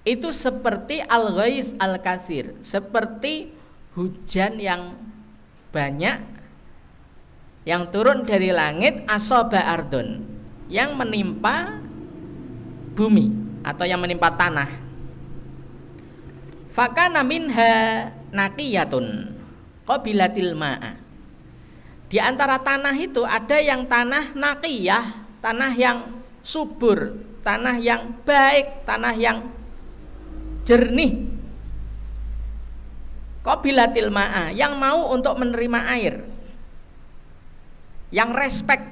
itu 0.03 0.35
seperti 0.35 1.01
al 1.07 1.33
ghaith 1.39 1.71
al 1.79 2.03
kasir 2.03 2.59
seperti 2.67 3.55
hujan 3.95 4.59
yang 4.59 4.99
banyak 5.71 6.19
yang 7.65 7.89
turun 7.95 8.27
dari 8.27 8.51
langit 8.51 9.07
asoba 9.07 9.63
ardun 9.63 10.27
yang 10.71 10.95
menimpa 10.99 11.79
bumi 12.95 13.31
atau 13.63 13.85
yang 13.87 14.01
menimpa 14.03 14.33
tanah. 14.35 14.71
Fakana 16.71 17.27
minha 17.27 18.09
naqiyatun 18.31 19.35
qabilatil 19.87 20.55
ma'a. 20.55 20.99
Di 22.11 22.19
antara 22.19 22.59
tanah 22.59 22.95
itu 22.99 23.23
ada 23.23 23.59
yang 23.63 23.87
tanah 23.87 24.35
naqiyah 24.35 25.05
tanah 25.39 25.73
yang 25.75 25.99
subur 26.43 27.17
tanah 27.41 27.81
yang 27.81 28.21
baik 28.27 28.85
tanah 28.85 29.15
yang 29.17 29.39
jernih 30.67 31.30
qabilatil 33.41 34.13
ma'a 34.13 34.53
yang 34.53 34.77
mau 34.77 35.13
untuk 35.13 35.37
menerima 35.41 35.81
air. 35.97 36.15
Yang 38.11 38.31
respect 38.37 38.85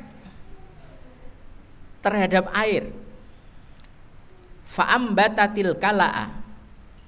terhadap 2.00 2.48
air. 2.54 2.94
Fa'ambatatil 4.68 5.76
kala'a 5.76 6.32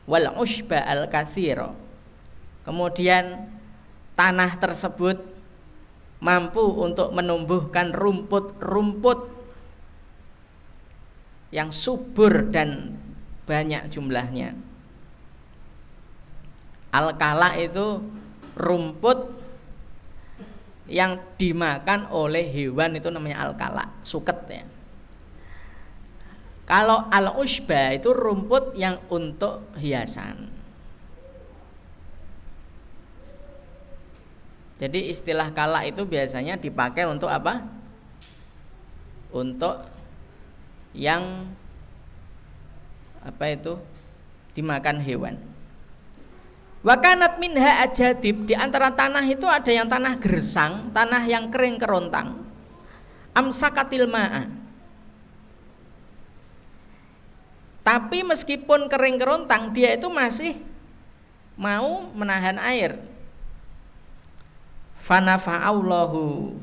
wal 0.04 0.28
ushba 0.42 0.82
al 0.82 1.06
kathiro. 1.06 1.76
Kemudian 2.66 3.48
tanah 4.18 4.58
tersebut 4.60 5.16
mampu 6.20 6.60
untuk 6.60 7.14
menumbuhkan 7.16 7.96
rumput-rumput 7.96 9.32
yang 11.50 11.72
subur 11.72 12.52
dan 12.52 12.94
banyak 13.48 13.88
jumlahnya 13.90 14.69
Al-kala 16.90 17.54
itu 17.54 18.02
rumput 18.58 19.30
yang 20.90 21.22
dimakan 21.38 22.10
oleh 22.10 22.42
hewan 22.50 22.98
itu 22.98 23.08
namanya 23.14 23.46
al-kala, 23.46 23.94
suket 24.02 24.38
ya. 24.50 24.64
Kalau 26.66 27.06
al-usba 27.10 27.94
itu 27.94 28.10
rumput 28.14 28.74
yang 28.78 28.98
untuk 29.10 29.70
hiasan. 29.78 30.50
Jadi 34.80 35.12
istilah 35.12 35.52
kala 35.52 35.84
itu 35.84 36.06
biasanya 36.06 36.56
dipakai 36.56 37.04
untuk 37.04 37.28
apa? 37.28 37.66
Untuk 39.30 39.82
yang 40.96 41.52
apa 43.20 43.44
itu 43.52 43.76
dimakan 44.56 44.98
hewan. 45.04 45.36
Wakanat 46.80 47.36
minha 47.36 47.84
ajadib 47.84 48.48
di 48.48 48.56
antara 48.56 48.88
tanah 48.88 49.20
itu 49.28 49.44
ada 49.44 49.68
yang 49.68 49.84
tanah 49.84 50.16
gersang, 50.16 50.88
tanah 50.96 51.28
yang 51.28 51.52
kering 51.52 51.76
kerontang. 51.76 52.40
Amsakatil 53.36 54.08
ma'a. 54.08 54.48
Tapi 57.84 58.24
meskipun 58.24 58.88
kering 58.88 59.20
kerontang, 59.20 59.76
dia 59.76 59.92
itu 59.92 60.08
masih 60.08 60.56
mau 61.52 62.08
menahan 62.16 62.56
air. 62.56 62.96
Fanafa'allahu 65.04 66.56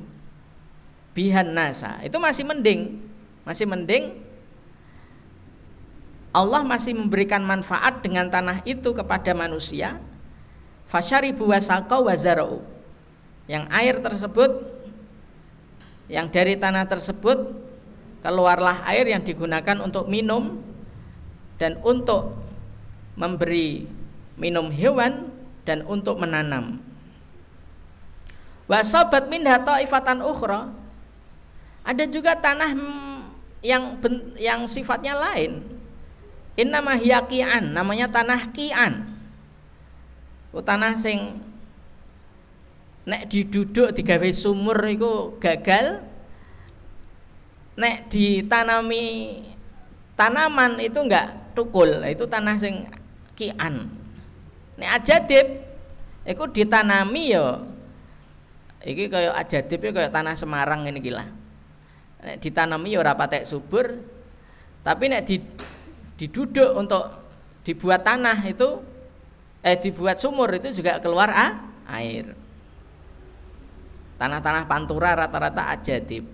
bihan 1.13 1.53
nasa. 1.53 2.01
Itu 2.01 2.17
masih 2.17 2.41
mending. 2.41 3.05
Masih 3.45 3.69
mending 3.69 4.26
Allah 6.35 6.61
masih 6.61 6.93
memberikan 6.93 7.41
manfaat 7.41 8.03
dengan 8.03 8.27
tanah 8.27 8.61
itu 8.67 8.91
kepada 8.91 9.31
manusia. 9.31 9.97
Fasyaribu 10.87 11.51
wasaqau 11.51 12.07
wazara'u 12.07 12.63
yang 13.47 13.67
air 13.71 13.99
tersebut 14.03 14.75
yang 16.07 16.31
dari 16.31 16.55
tanah 16.55 16.87
tersebut 16.87 17.51
keluarlah 18.23 18.83
air 18.87 19.07
yang 19.07 19.23
digunakan 19.23 19.79
untuk 19.83 20.07
minum. 20.07 20.63
Dan 21.57 21.81
untuk 21.81 22.37
memberi 23.17 23.89
minum 24.37 24.69
hewan 24.69 25.33
dan 25.65 25.81
untuk 25.89 26.21
menanam. 26.21 26.77
Wasabat 28.69 29.25
min 29.25 29.41
ifatan 29.81 30.21
ukhra. 30.21 30.69
Ada 31.81 32.05
juga 32.05 32.37
tanah 32.37 32.77
yang 33.65 33.97
yang 34.37 34.69
sifatnya 34.69 35.17
lain 35.17 35.76
Innama 36.57 36.97
hiya 36.97 37.21
ki'an, 37.29 37.69
namanya 37.69 38.09
tanah 38.09 38.49
ki'an. 38.49 39.05
Oh, 40.49 40.65
tanah 40.65 40.97
sing 40.97 41.37
nek 43.05 43.29
diduduk 43.29 43.93
digawe 43.93 44.29
sumur 44.33 44.81
itu 44.89 45.37
gagal. 45.37 46.01
Nek 47.77 48.09
ditanami 48.09 49.37
tanaman 50.17 50.81
itu 50.81 50.97
enggak 50.97 51.53
tukul, 51.53 52.01
itu 52.09 52.25
tanah 52.25 52.57
sing 52.57 52.89
ki'an. 53.37 53.85
Nek 54.81 54.89
ajadib 54.97 55.61
itu 56.25 56.43
ditanami 56.57 57.37
ya 57.37 57.61
iki 58.81 59.13
kaya 59.13 59.29
ajadib 59.37 59.77
ya 59.77 59.91
kaya 59.93 60.09
tanah 60.09 60.33
Semarang 60.33 60.89
ini 60.89 61.05
gila. 61.05 61.29
Nek 62.25 62.41
ditanami 62.41 62.97
ya 62.97 63.05
ora 63.05 63.13
patek 63.13 63.45
subur, 63.45 64.01
tapi 64.81 65.05
nek 65.05 65.21
di 65.21 65.37
diduduk 66.17 66.73
untuk 66.73 67.03
dibuat 67.61 68.01
tanah 68.01 68.41
itu 68.49 68.81
eh 69.61 69.77
dibuat 69.77 70.17
sumur 70.17 70.49
itu 70.57 70.73
juga 70.81 70.97
keluar 70.97 71.29
ah, 71.29 71.51
air. 71.93 72.33
Tanah-tanah 74.17 74.65
pantura 74.65 75.13
rata-rata 75.13 75.77
ajadib. 75.77 76.25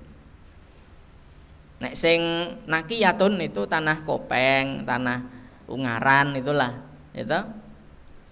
Nek 1.83 1.99
sing 1.99 2.21
nakiyatun 2.63 3.43
itu 3.43 3.67
tanah 3.67 4.07
kopeng, 4.07 4.87
tanah 4.87 5.27
ungaran 5.67 6.31
itulah, 6.39 6.79
itu. 7.11 7.39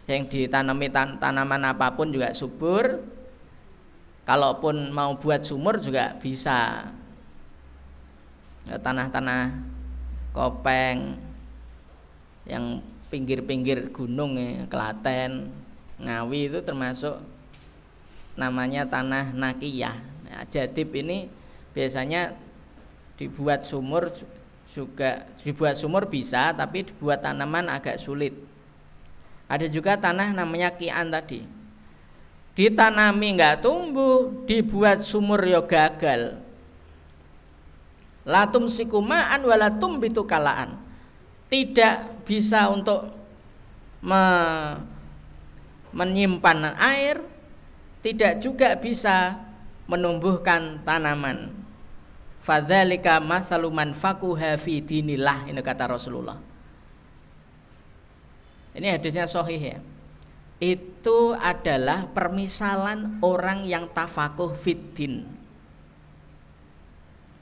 Sing 0.08 0.24
ditanami 0.32 0.88
tan 0.88 1.20
tanaman 1.20 1.68
apa 1.68 1.92
pun 1.92 2.16
juga 2.16 2.32
subur. 2.32 3.04
Kalaupun 4.24 4.96
mau 4.96 5.20
buat 5.20 5.44
sumur 5.44 5.84
juga 5.84 6.16
bisa. 6.16 6.88
Ya, 8.70 8.78
tanah-tanah 8.80 9.52
kopeng, 10.32 11.20
yang 12.46 12.82
pinggir-pinggir 13.12 13.92
gunung 13.92 14.40
ya, 14.40 14.66
Klaten, 14.72 15.52
Ngawi 16.02 16.50
itu 16.50 16.60
termasuk 16.66 17.22
namanya 18.34 18.88
tanah 18.88 19.36
nakiyah. 19.36 20.02
Nah, 20.26 20.48
jadib 20.50 20.90
ini 20.98 21.30
biasanya 21.76 22.34
dibuat 23.20 23.62
sumur 23.68 24.10
juga 24.72 25.28
dibuat 25.44 25.76
sumur 25.76 26.08
bisa 26.08 26.56
tapi 26.56 26.88
dibuat 26.88 27.22
tanaman 27.22 27.68
agak 27.68 28.00
sulit. 28.00 28.34
Ada 29.52 29.68
juga 29.68 30.00
tanah 30.00 30.32
namanya 30.32 30.72
kian 30.72 31.12
tadi. 31.12 31.44
Ditanami 32.56 33.36
nggak 33.36 33.64
tumbuh, 33.64 34.48
dibuat 34.48 35.04
sumur 35.04 35.44
yo 35.44 35.60
ya 35.60 35.62
gagal. 35.68 36.40
Latum 38.24 38.72
sikumaan 38.72 39.44
walatum 39.44 40.00
bitu 40.00 40.24
kalaan. 40.24 40.80
Tidak 41.52 42.21
bisa 42.32 42.72
untuk 42.72 43.12
me, 44.00 44.24
menyimpan 45.92 46.80
air, 46.80 47.20
tidak 48.00 48.40
juga 48.40 48.72
bisa 48.80 49.36
menumbuhkan 49.92 50.80
tanaman. 50.88 51.52
Fadzalika 52.40 53.20
masaluman 53.20 53.92
fakuha 53.92 54.56
fi 54.56 54.80
dinillah 54.80 55.52
ini 55.52 55.60
kata 55.60 55.92
Rasulullah. 55.92 56.40
Ini 58.72 58.96
hadisnya 58.96 59.28
sahih 59.28 59.60
ya. 59.60 59.78
Itu 60.64 61.36
adalah 61.36 62.08
permisalan 62.16 63.20
orang 63.20 63.68
yang 63.68 63.92
tafakuh 63.92 64.56
fiddin. 64.56 65.28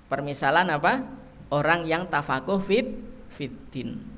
Permisalan 0.10 0.74
apa? 0.74 1.06
Orang 1.54 1.86
yang 1.86 2.10
tafakuh 2.10 2.58
fit 2.58 2.90
fiddin. 3.38 4.09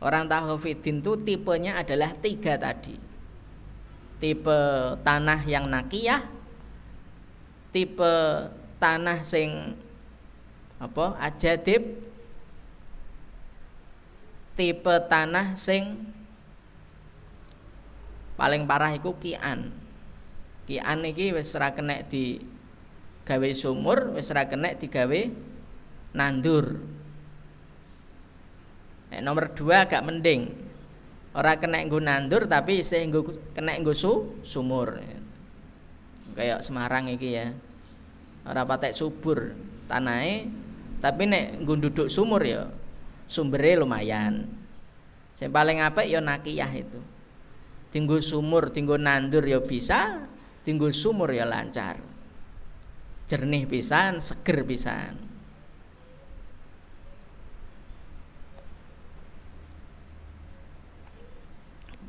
Orang 0.00 0.32
tahfidin 0.32 1.04
itu 1.04 1.12
tipenya 1.20 1.76
adalah 1.76 2.16
tiga 2.16 2.56
tadi. 2.56 2.96
Tipe 4.16 4.58
tanah 5.04 5.44
yang 5.44 5.68
nakiyah, 5.68 6.24
tipe 7.72 8.12
tanah 8.80 9.20
sing 9.20 9.76
apa 10.80 11.20
ajadib, 11.20 12.00
tipe 14.56 14.94
tanah 15.08 15.56
sing 15.56 16.08
paling 18.40 18.64
parah 18.64 18.96
iku 18.96 19.12
kian. 19.20 19.68
Kian 20.64 21.04
iki 21.04 21.36
wis 21.36 21.52
ora 21.52 21.76
kena 21.76 22.00
di 22.08 22.40
gawe 23.28 23.48
sumur, 23.52 24.16
wis 24.16 24.32
ora 24.32 24.48
kena 24.48 24.72
digawe 24.72 25.20
nandur. 26.16 26.80
Nek 29.10 29.20
nomor 29.26 29.50
dua 29.52 29.86
agak 29.86 30.06
mending. 30.06 30.50
Orang 31.30 31.62
kena 31.62 31.82
nggo 31.86 32.02
nandur 32.02 32.46
tapi 32.50 32.82
isih 32.82 33.06
nggo 33.06 33.30
kena 33.54 33.78
nggo 33.78 33.94
su, 33.94 34.42
sumur. 34.42 34.98
kayak 36.34 36.62
Semarang 36.62 37.10
iki 37.10 37.34
ya. 37.34 37.50
Ora 38.46 38.64
patek 38.64 38.96
subur 38.96 39.52
tanahnya 39.90 40.48
tapi 41.02 41.26
nek 41.26 41.62
nggo 41.62 41.74
duduk 41.90 42.08
sumur 42.08 42.42
ya 42.42 42.66
sumbernya 43.30 43.86
lumayan. 43.86 44.34
Yang 45.38 45.52
paling 45.54 45.78
apik 45.80 46.10
ya 46.10 46.20
nakiyah 46.20 46.72
itu. 46.74 47.00
Tinggu 47.94 48.18
sumur, 48.20 48.68
tinggu 48.74 48.98
nandur 49.00 49.46
ya 49.46 49.62
bisa, 49.62 50.26
tinggu 50.66 50.92
sumur 50.92 51.32
ya 51.32 51.48
lancar. 51.48 51.96
Jernih 53.30 53.64
pisan, 53.64 54.20
seger 54.20 54.66
pisan. 54.66 55.29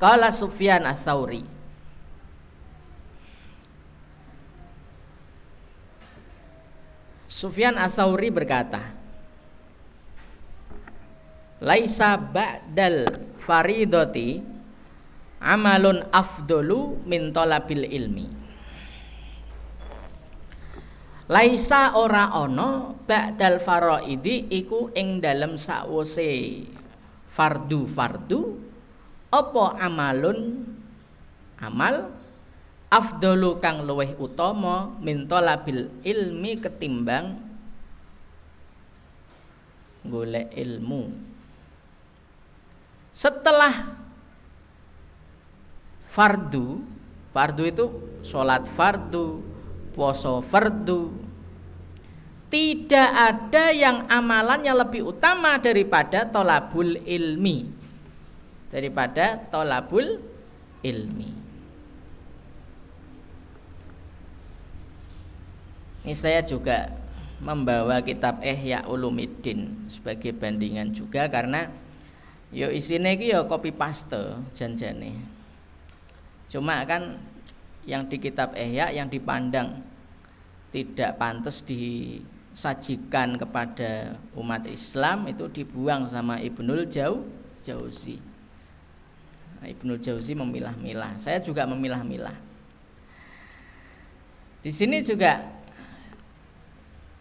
Kala 0.02 0.34
Sufyan 0.34 0.82
Ats-Tsauri 0.90 1.46
Sufyan 7.30 7.78
Ats-Tsauri 7.78 8.34
berkata 8.34 8.82
Laisa 11.62 12.18
ba'dal 12.18 13.30
faridoti 13.38 14.42
amalun 15.38 16.10
afdolu 16.10 17.06
min 17.06 17.30
talabil 17.30 17.86
ilmi. 17.86 18.26
Laisa 21.30 21.94
ora 22.02 22.34
ono 22.42 22.98
ba'dal 23.06 23.62
faraidi 23.62 24.50
iku 24.50 24.90
ing 24.98 25.22
dalem 25.22 25.62
sakwuse 25.62 26.66
fardu-fardu 27.30 28.71
apa 29.32 29.80
amalun? 29.80 30.68
Amal 31.62 32.12
afdalu 32.92 33.62
kang 33.64 33.88
luweh 33.88 34.18
utama 34.20 34.92
min 35.00 35.30
talabil 35.30 35.88
ilmi 36.04 36.60
ketimbang 36.60 37.40
golek 40.04 40.52
ilmu. 40.58 41.14
Setelah 43.16 43.94
fardu 46.12 46.84
fardu 47.32 47.64
itu 47.64 47.86
sholat 48.26 48.68
fardu 48.76 49.40
puasa 49.96 50.44
fardu 50.44 51.14
tidak 52.52 53.10
ada 53.16 53.72
yang 53.72 54.04
amalannya 54.12 54.76
lebih 54.76 55.16
utama 55.16 55.56
daripada 55.56 56.28
tolabul 56.28 57.00
ilmi 57.08 57.81
daripada 58.72 59.38
tolabul 59.52 60.24
ilmi. 60.82 61.32
Ini 66.02 66.18
saya 66.18 66.42
juga 66.42 66.90
membawa 67.44 68.02
kitab 68.02 68.42
Ihya 68.42 68.90
Ulumuddin 68.90 69.86
sebagai 69.86 70.34
bandingan 70.34 70.90
juga 70.90 71.30
karena 71.30 71.70
yo 72.50 72.74
isine 72.74 73.14
iki 73.14 73.30
yo 73.30 73.46
copy 73.46 73.70
paste 73.70 74.42
janjane. 74.58 75.14
Cuma 76.50 76.82
kan 76.90 77.22
yang 77.86 78.10
di 78.10 78.18
kitab 78.18 78.58
Ihya 78.58 78.90
yang 78.90 79.14
dipandang 79.14 79.84
tidak 80.74 81.20
pantas 81.22 81.62
disajikan 81.62 83.36
kepada 83.38 84.18
umat 84.34 84.66
Islam 84.66 85.30
itu 85.30 85.46
dibuang 85.52 86.10
sama 86.10 86.42
Ibnul 86.42 86.90
Jau 86.90 87.28
Jauzi. 87.62 88.31
Ibnu 89.66 90.02
Jauzi 90.02 90.34
memilah-milah. 90.34 91.22
Saya 91.22 91.38
juga 91.42 91.70
memilah-milah. 91.70 92.34
Di 94.62 94.70
sini 94.74 95.02
juga 95.02 95.42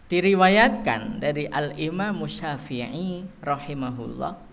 diriwayatkan 0.09 1.21
dari 1.21 1.47
Al-Imam 1.47 2.21
Syafi'i 2.27 3.25
rahimahullah 3.41 4.51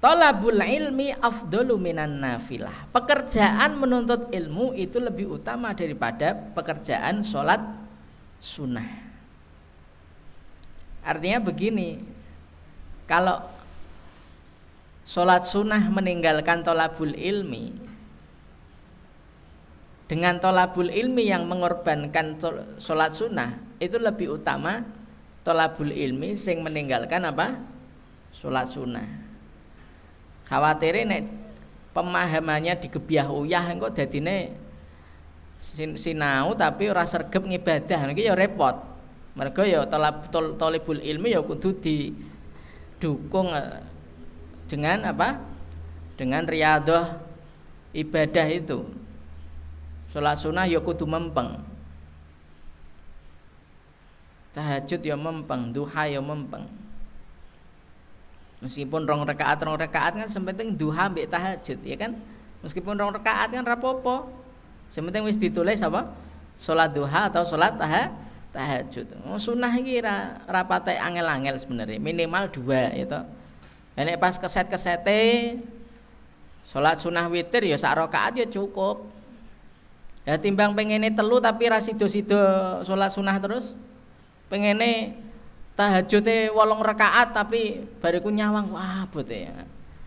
Talabul 0.00 0.64
ilmi 0.64 1.12
afdalu 1.12 1.76
minan 1.76 2.24
nafilah. 2.24 2.88
Pekerjaan 2.88 3.76
menuntut 3.76 4.32
ilmu 4.32 4.72
itu 4.72 4.96
lebih 4.96 5.28
utama 5.28 5.76
daripada 5.76 6.32
pekerjaan 6.56 7.20
sholat 7.20 7.60
sunnah. 8.40 8.88
Artinya 11.04 11.44
begini, 11.44 12.00
kalau 13.04 13.44
sholat 15.10 15.42
sunnah 15.42 15.82
meninggalkan 15.90 16.62
tolabul 16.62 17.10
ilmi. 17.18 17.74
Dengan 20.06 20.38
tolabul 20.38 20.90
ilmi 20.90 21.26
yang 21.26 21.50
mengorbankan 21.50 22.38
sholat 22.78 23.10
sunnah 23.10 23.58
itu 23.82 23.98
lebih 23.98 24.38
utama 24.38 24.86
tolabul 25.42 25.90
ilmi 25.90 26.38
sing 26.38 26.62
meninggalkan 26.62 27.26
apa? 27.26 27.58
Sholat 28.30 28.70
sunnah. 28.70 29.06
Khawatir 30.46 31.02
nek 31.06 31.26
pemahamannya 31.90 32.78
digebiah 32.78 33.26
uyah 33.26 33.66
engko 33.66 33.90
dadine 33.90 34.54
sinau 35.98 36.54
tapi 36.54 36.86
ora 36.90 37.02
sergep 37.02 37.42
ngibadah. 37.42 38.14
Iki 38.14 38.30
ya 38.30 38.34
repot. 38.38 38.78
Mereka 39.34 39.62
ya 39.62 39.86
tolab 39.86 40.26
tolibul 40.58 40.98
ilmi 40.98 41.34
ya 41.34 41.42
kudu 41.42 41.70
didukung 41.78 43.54
dengan 44.70 45.10
apa? 45.10 45.42
Dengan 46.14 46.46
riadoh 46.46 47.18
ibadah 47.90 48.46
itu. 48.46 48.86
Sholat 50.14 50.38
sunnah 50.38 50.70
ya 50.70 50.78
kudu 50.78 51.02
mempeng. 51.10 51.58
Tahajud 54.54 55.02
ya 55.02 55.14
mempeng, 55.18 55.74
duha 55.74 56.06
ya 56.06 56.22
mempeng. 56.22 56.66
Meskipun 58.60 59.08
rong 59.08 59.24
rakaat 59.24 59.62
rong 59.62 59.78
rakaat 59.78 60.18
kan 60.20 60.28
sepenting 60.28 60.74
duha 60.74 61.10
mbek 61.10 61.26
tahajud 61.30 61.78
ya 61.82 61.96
kan. 61.98 62.14
Meskipun 62.62 62.94
rong 62.94 63.14
rakaat 63.14 63.54
kan 63.54 63.66
rapopo. 63.66 64.30
Sepenting 64.90 65.22
wis 65.22 65.38
ditulis 65.38 65.78
apa? 65.82 66.10
Sholat 66.58 66.92
duha 66.92 67.30
atau 67.30 67.46
sholat 67.46 67.78
taha, 67.78 68.10
tahajud. 68.52 69.06
Oh, 69.30 69.38
sunnah 69.38 69.70
iki 69.78 70.02
ra 70.02 70.36
angel-angel 70.84 71.56
sebenarnya, 71.56 72.02
minimal 72.02 72.50
dua 72.50 72.90
itu. 72.92 73.39
Nek 74.06 74.16
pas 74.16 74.36
keset-kesete 74.36 75.20
salat 76.64 76.96
sunah 77.02 77.26
witir 77.26 77.66
ya 77.66 77.76
sak 77.76 77.98
rakaat 78.00 78.40
ya 78.40 78.46
cukup. 78.48 79.08
Ya 80.24 80.36
timbang 80.36 80.76
pengene 80.76 81.10
telu 81.10 81.40
tapi 81.40 81.68
ra 81.68 81.80
sida-sida 81.82 82.80
salat 82.86 83.12
sunah 83.12 83.36
terus. 83.42 83.76
Pengene 84.48 85.18
tahajute 85.74 86.50
wolong 86.54 86.80
rakaat 86.84 87.32
tapi 87.36 87.84
bariku 88.00 88.28
nyawang 88.32 88.72
wah 88.72 89.04
bote 89.10 89.48
ya. 89.48 89.54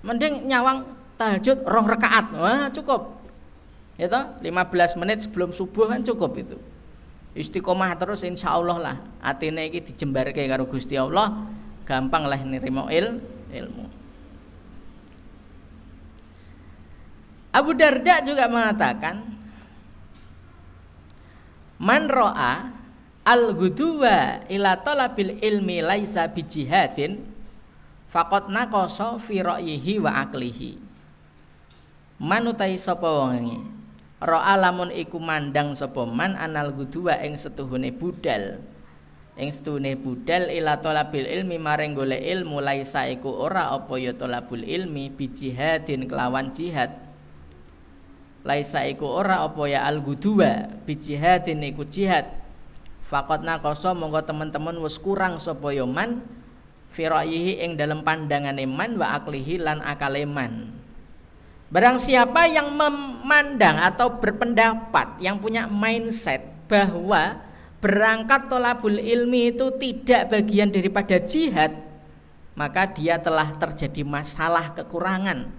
Mending 0.01 0.47
nyawang 0.47 0.87
tahajud 1.19 1.61
rong 1.67 1.87
rakaat. 1.87 2.25
Wah 2.33 2.67
cukup. 2.71 3.21
Ya 3.99 4.09
toh 4.09 4.25
15 4.41 4.97
menit 4.97 5.21
sebelum 5.21 5.53
subuh 5.53 5.85
kan 5.85 6.01
cukup 6.01 6.33
itu. 6.41 6.57
Istiqomah 7.33 7.97
terus 7.97 8.21
insya 8.21 8.53
Allah 8.53 8.77
lah. 8.77 8.97
Atine 9.17 9.69
iki 9.69 9.81
dijembarke 9.81 10.45
karo 10.45 10.69
Gusti 10.69 10.93
Allah, 10.93 11.49
gampang 11.85 12.29
lah 12.29 12.37
nirimo 12.41 12.89
il 12.93 13.21
ilmu. 13.53 13.85
Abu 17.53 17.77
Darda 17.77 18.25
juga 18.25 18.49
mengatakan 18.49 19.21
Man 21.77 22.07
ro'a 22.09 22.73
al-guduwa 23.27 24.47
ila 24.47 24.79
talabil 24.81 25.37
ilmi 25.43 25.83
laisa 25.83 26.25
bijihadin 26.31 27.21
faqad 28.09 28.49
naqasa 28.49 29.19
fi 29.19 29.43
ra'yihi 29.43 29.99
wa 29.99 30.23
aqlihi. 30.23 30.79
Man 32.23 32.47
utai 32.47 32.79
sapa 32.79 33.05
wonge 33.05 33.59
ro'a 34.23 34.55
lamun 34.55 34.89
iku 34.95 35.19
mandang 35.19 35.75
sapa 35.75 36.07
man 36.07 36.39
anal 36.39 36.71
guduwa 36.71 37.19
ing 37.19 37.35
setuhune 37.35 37.91
budal 37.91 38.63
ing 39.33 39.49
stune 39.49 39.97
budal 39.97 40.45
ila 40.49 40.77
talabil 40.77 41.25
ilmi 41.25 41.57
maring 41.57 41.97
golek 41.97 42.21
ilmu 42.21 42.61
laisa 42.61 43.09
iku 43.09 43.33
ora 43.33 43.73
apa 43.73 43.97
ya 43.97 44.13
talabul 44.13 44.61
ilmi 44.61 45.09
bi 45.09 45.25
jihadin 45.29 46.05
kelawan 46.05 46.53
jihad. 46.53 46.93
Laisa 48.43 48.83
iku 48.85 49.07
ora 49.07 49.41
apa 49.41 49.65
ya 49.65 49.87
al 49.87 50.03
gudua 50.03 50.69
bi 50.85 50.93
jihadin 50.93 51.65
iku 51.65 51.81
jihad. 51.87 52.29
Faqat 53.09 53.41
naqasa 53.41 53.93
monggo 53.97 54.21
teman-teman 54.21 54.77
wis 54.81 55.01
kurang 55.01 55.41
sapa 55.41 55.73
ya 55.73 55.85
man 55.85 56.21
firayihi 56.93 57.65
ing 57.65 57.73
dalam 57.73 58.05
pandangan 58.05 58.57
man 58.69 59.01
wa 59.01 59.17
aklihi 59.17 59.57
lan 59.57 59.81
akale 59.81 60.29
man. 60.29 60.69
Barang 61.73 61.97
siapa 61.97 62.45
yang 62.45 62.69
memandang 62.69 63.81
atau 63.81 64.21
berpendapat 64.21 65.17
yang 65.17 65.41
punya 65.41 65.65
mindset 65.65 66.45
bahwa 66.69 67.41
berangkat 67.83 68.47
tolabul 68.47 68.95
ilmi 68.95 69.51
itu 69.51 69.75
tidak 69.75 70.31
bagian 70.31 70.71
daripada 70.71 71.19
jihad 71.19 71.75
maka 72.55 72.87
dia 72.87 73.19
telah 73.19 73.51
terjadi 73.59 74.05
masalah 74.05 74.71
kekurangan 74.77 75.49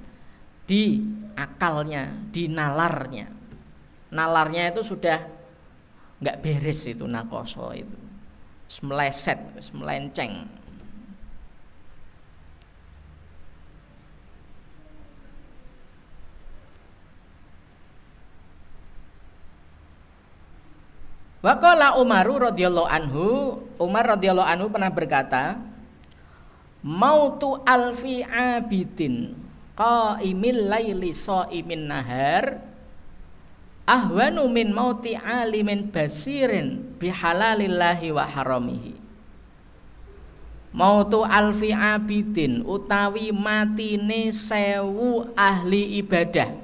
di 0.65 1.05
akalnya, 1.35 2.15
di 2.31 2.47
nalarnya. 2.47 3.29
Nalarnya 4.15 4.71
itu 4.73 4.87
sudah 4.87 5.21
nggak 6.23 6.41
beres 6.41 6.87
itu 6.87 7.05
nakoso 7.05 7.75
itu 7.75 7.99
meleset 8.81 9.37
melenceng 9.77 10.49
Waqala 21.45 22.01
Umaru 22.01 22.41
radhiyallahu 22.41 22.89
anhu, 22.89 23.27
Umar 23.77 24.17
radhiyallahu 24.17 24.49
anhu 24.49 24.73
pernah 24.73 24.89
berkata, 24.89 25.61
"Mautu 26.81 27.61
alfi 27.69 28.25
abidin 28.25 29.37
qaimil 29.77 30.73
laili 30.73 31.13
shaimin 31.13 31.85
nahar 31.85 32.65
ahwanu 33.85 34.49
min 34.49 34.73
mauti 34.73 35.13
alimin 35.21 35.93
basirin 35.93 36.97
bihalalillahi 36.97 38.09
wa 38.09 38.25
haramihi." 38.25 38.97
Mautu 40.73 41.29
alfi 41.29 41.77
abidin 41.77 42.65
utawi 42.65 43.37
matine 43.37 44.33
sewu 44.33 45.29
ahli 45.37 46.01
ibadah 46.01 46.64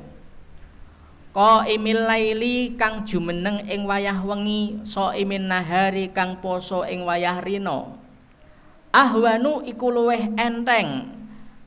Qaimil 1.30 2.10
laili 2.10 2.74
kang 2.74 3.06
jumeneng 3.06 3.62
ing 3.70 3.86
wayah 3.86 4.18
wengi, 4.18 4.82
imin 5.14 5.46
nahari 5.46 6.10
kang 6.10 6.42
poso 6.42 6.82
ing 6.82 7.06
wayah 7.06 7.38
rino. 7.38 7.94
Ahwanu 8.90 9.62
iku 9.62 9.94
luweh 9.94 10.34
enteng 10.34 11.06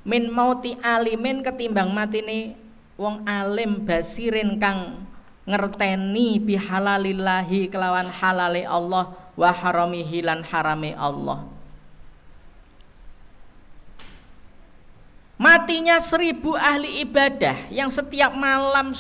min 0.04 0.28
mauti 0.28 0.76
alimin 0.84 1.40
ketimbang 1.40 1.96
matine 1.96 2.60
wong 3.00 3.24
alim 3.24 3.88
basirin 3.88 4.60
kang 4.60 5.08
ngerteni 5.48 6.44
bihalalillahi 6.44 7.72
kelawan 7.72 8.12
halale 8.12 8.68
Allah 8.68 9.16
wa 9.40 9.50
haramihi 9.56 10.28
lan 10.28 10.44
harame 10.44 10.92
Allah. 10.92 11.48
Matinya 15.40 16.00
seribu 16.04 16.56
ahli 16.60 17.04
ibadah 17.04 17.72
yang 17.72 17.88
setiap 17.88 18.36
malam 18.36 18.92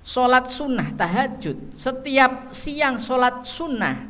Sholat 0.00 0.48
sunnah 0.48 0.96
tahajud. 0.96 1.76
Setiap 1.76 2.56
siang 2.56 2.96
sholat 2.96 3.44
sunnah 3.44 4.08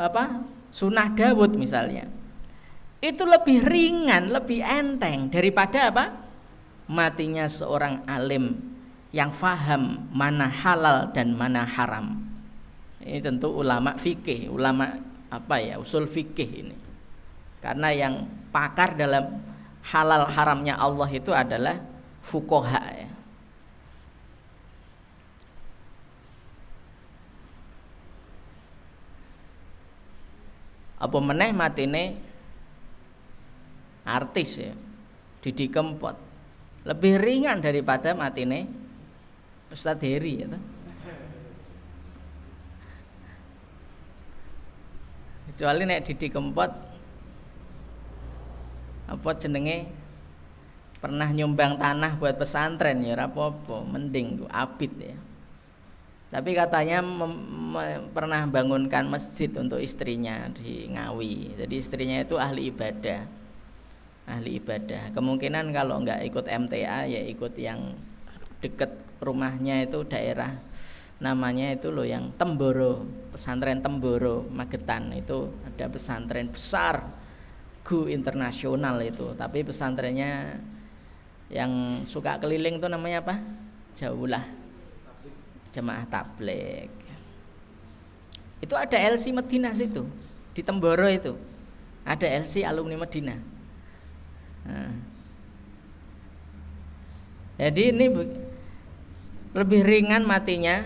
apa? 0.00 0.42
Sunnah 0.70 1.14
Dawud 1.14 1.54
misalnya. 1.54 2.06
Itu 3.00 3.24
lebih 3.24 3.64
ringan, 3.64 4.28
lebih 4.28 4.60
enteng 4.60 5.32
Daripada 5.32 5.88
apa? 5.88 6.04
Matinya 6.84 7.48
seorang 7.48 8.04
alim 8.04 8.60
Yang 9.10 9.40
faham 9.40 10.06
mana 10.14 10.46
halal 10.46 11.10
dan 11.10 11.34
mana 11.34 11.66
haram. 11.66 12.22
Ini 13.02 13.18
tentu 13.24 13.50
ulama 13.50 13.98
fikih 13.98 14.52
Ulama 14.52 14.94
apa 15.30 15.56
ya 15.58 15.78
usul 15.82 16.06
fikih 16.06 16.50
ini. 16.66 16.76
Karena 17.58 17.90
yang 17.90 18.26
pakar 18.54 18.94
dalam 18.94 19.42
halal 19.90 20.30
haramnya 20.30 20.78
Allah 20.78 21.10
itu 21.10 21.34
adalah 21.34 21.78
fukoha 22.22 22.82
ya 22.94 23.10
apa 31.00 31.18
meneh 31.18 31.50
matine 31.56 32.20
artis 34.04 34.60
ya? 34.60 34.72
Didi 35.40 35.72
Kempot. 35.72 36.14
Lebih 36.84 37.16
ringan 37.16 37.64
daripada 37.64 38.12
matine 38.12 38.68
Ustadz 39.72 40.04
Heri 40.04 40.44
ya 40.44 40.48
kecuali 45.60 45.84
nek 45.84 46.08
Didi 46.08 46.32
Kempot 46.32 46.72
apa 49.12 49.30
jenenge 49.36 49.92
pernah 51.04 51.28
nyumbang 51.28 51.76
tanah 51.76 52.16
buat 52.16 52.40
pesantren 52.40 53.04
ya? 53.04 53.12
Apa-apa 53.12 53.84
mending 53.84 54.48
apit 54.48 54.88
ya 54.96 55.12
tapi 56.30 56.54
katanya 56.54 57.02
pernah 58.14 58.46
bangunkan 58.46 59.10
masjid 59.10 59.50
untuk 59.58 59.82
istrinya 59.82 60.46
di 60.54 60.86
Ngawi. 60.86 61.58
Jadi 61.58 61.74
istrinya 61.74 62.22
itu 62.22 62.38
ahli 62.38 62.70
ibadah. 62.70 63.26
Ahli 64.30 64.62
ibadah. 64.62 65.10
Kemungkinan 65.10 65.74
kalau 65.74 65.98
nggak 65.98 66.22
ikut 66.30 66.46
MTA 66.46 67.10
ya 67.10 67.20
ikut 67.26 67.58
yang 67.58 67.98
deket 68.62 68.94
rumahnya 69.18 69.82
itu 69.82 70.06
daerah 70.06 70.54
namanya 71.18 71.74
itu 71.74 71.90
loh 71.90 72.06
yang 72.06 72.30
Temboro, 72.38 73.04
pesantren 73.34 73.82
Temboro, 73.82 74.46
Magetan 74.48 75.12
itu 75.12 75.50
ada 75.66 75.90
pesantren 75.90 76.48
besar 76.48 77.20
Gu 77.84 78.06
internasional 78.06 79.02
itu, 79.02 79.34
tapi 79.34 79.66
pesantrennya 79.66 80.62
yang 81.50 82.04
suka 82.06 82.38
keliling 82.38 82.78
itu 82.78 82.86
namanya 82.86 83.24
apa? 83.24 83.34
Jauhlah 83.98 84.59
jemaah 85.70 86.06
tablik 86.06 87.00
itu 88.60 88.74
ada 88.76 88.96
LC 88.96 89.32
Medina 89.32 89.72
situ 89.72 90.04
di 90.52 90.60
Temboro 90.60 91.08
itu. 91.08 91.32
Ada 92.04 92.44
LC 92.44 92.64
alumni 92.64 92.96
Medina. 93.00 93.36
Nah. 94.60 94.92
jadi 97.56 97.96
ini 97.96 98.12
lebih 99.56 99.80
ringan 99.80 100.20
matinya 100.28 100.84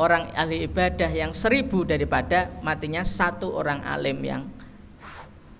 orang 0.00 0.32
ahli 0.32 0.64
ibadah 0.64 1.12
yang 1.12 1.36
seribu 1.36 1.84
daripada 1.84 2.48
matinya 2.64 3.04
satu 3.04 3.52
orang 3.52 3.84
alim 3.84 4.16
yang 4.24 4.42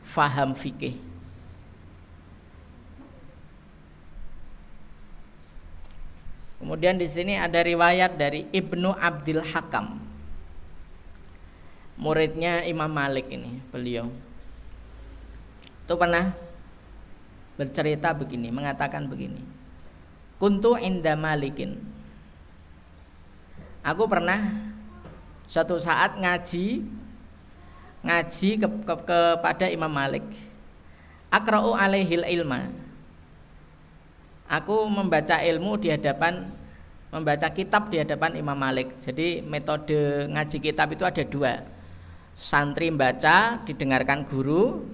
faham 0.09 0.57
fikih 0.57 0.97
Kemudian 6.59 6.99
di 6.99 7.07
sini 7.07 7.39
ada 7.39 7.63
riwayat 7.63 8.19
dari 8.19 8.51
Ibnu 8.51 8.91
Abdul 8.99 9.47
Hakam. 9.47 10.03
Muridnya 11.99 12.67
Imam 12.67 12.91
Malik 12.91 13.31
ini, 13.31 13.63
beliau. 13.71 14.11
Itu 15.87 15.95
pernah 15.95 16.35
bercerita 17.59 18.11
begini, 18.15 18.51
mengatakan 18.51 19.07
begini. 19.07 19.43
Kuntu 20.39 20.79
inda 20.79 21.19
Malikin. 21.19 21.79
Aku 23.83 24.07
pernah 24.07 24.71
suatu 25.47 25.79
saat 25.79 26.19
ngaji 26.19 26.87
ngaji 28.03 28.51
ke, 28.63 28.67
ke, 28.87 28.95
kepada 29.03 29.67
Imam 29.71 29.91
Malik. 29.91 30.23
Akra'u 31.31 31.75
alaihil 31.75 32.27
ilma 32.27 32.71
aku 34.49 34.89
membaca 34.89 35.39
ilmu 35.45 35.77
di 35.77 35.93
hadapan 35.93 36.49
membaca 37.13 37.49
kitab 37.53 37.89
di 37.93 38.01
hadapan 38.01 38.37
Imam 38.37 38.57
Malik. 38.57 38.97
Jadi 39.01 39.45
metode 39.45 40.29
ngaji 40.29 40.59
kitab 40.61 40.93
itu 40.93 41.05
ada 41.05 41.23
dua. 41.25 41.65
Santri 42.33 42.89
membaca 42.89 43.61
didengarkan 43.65 44.25
guru 44.25 44.85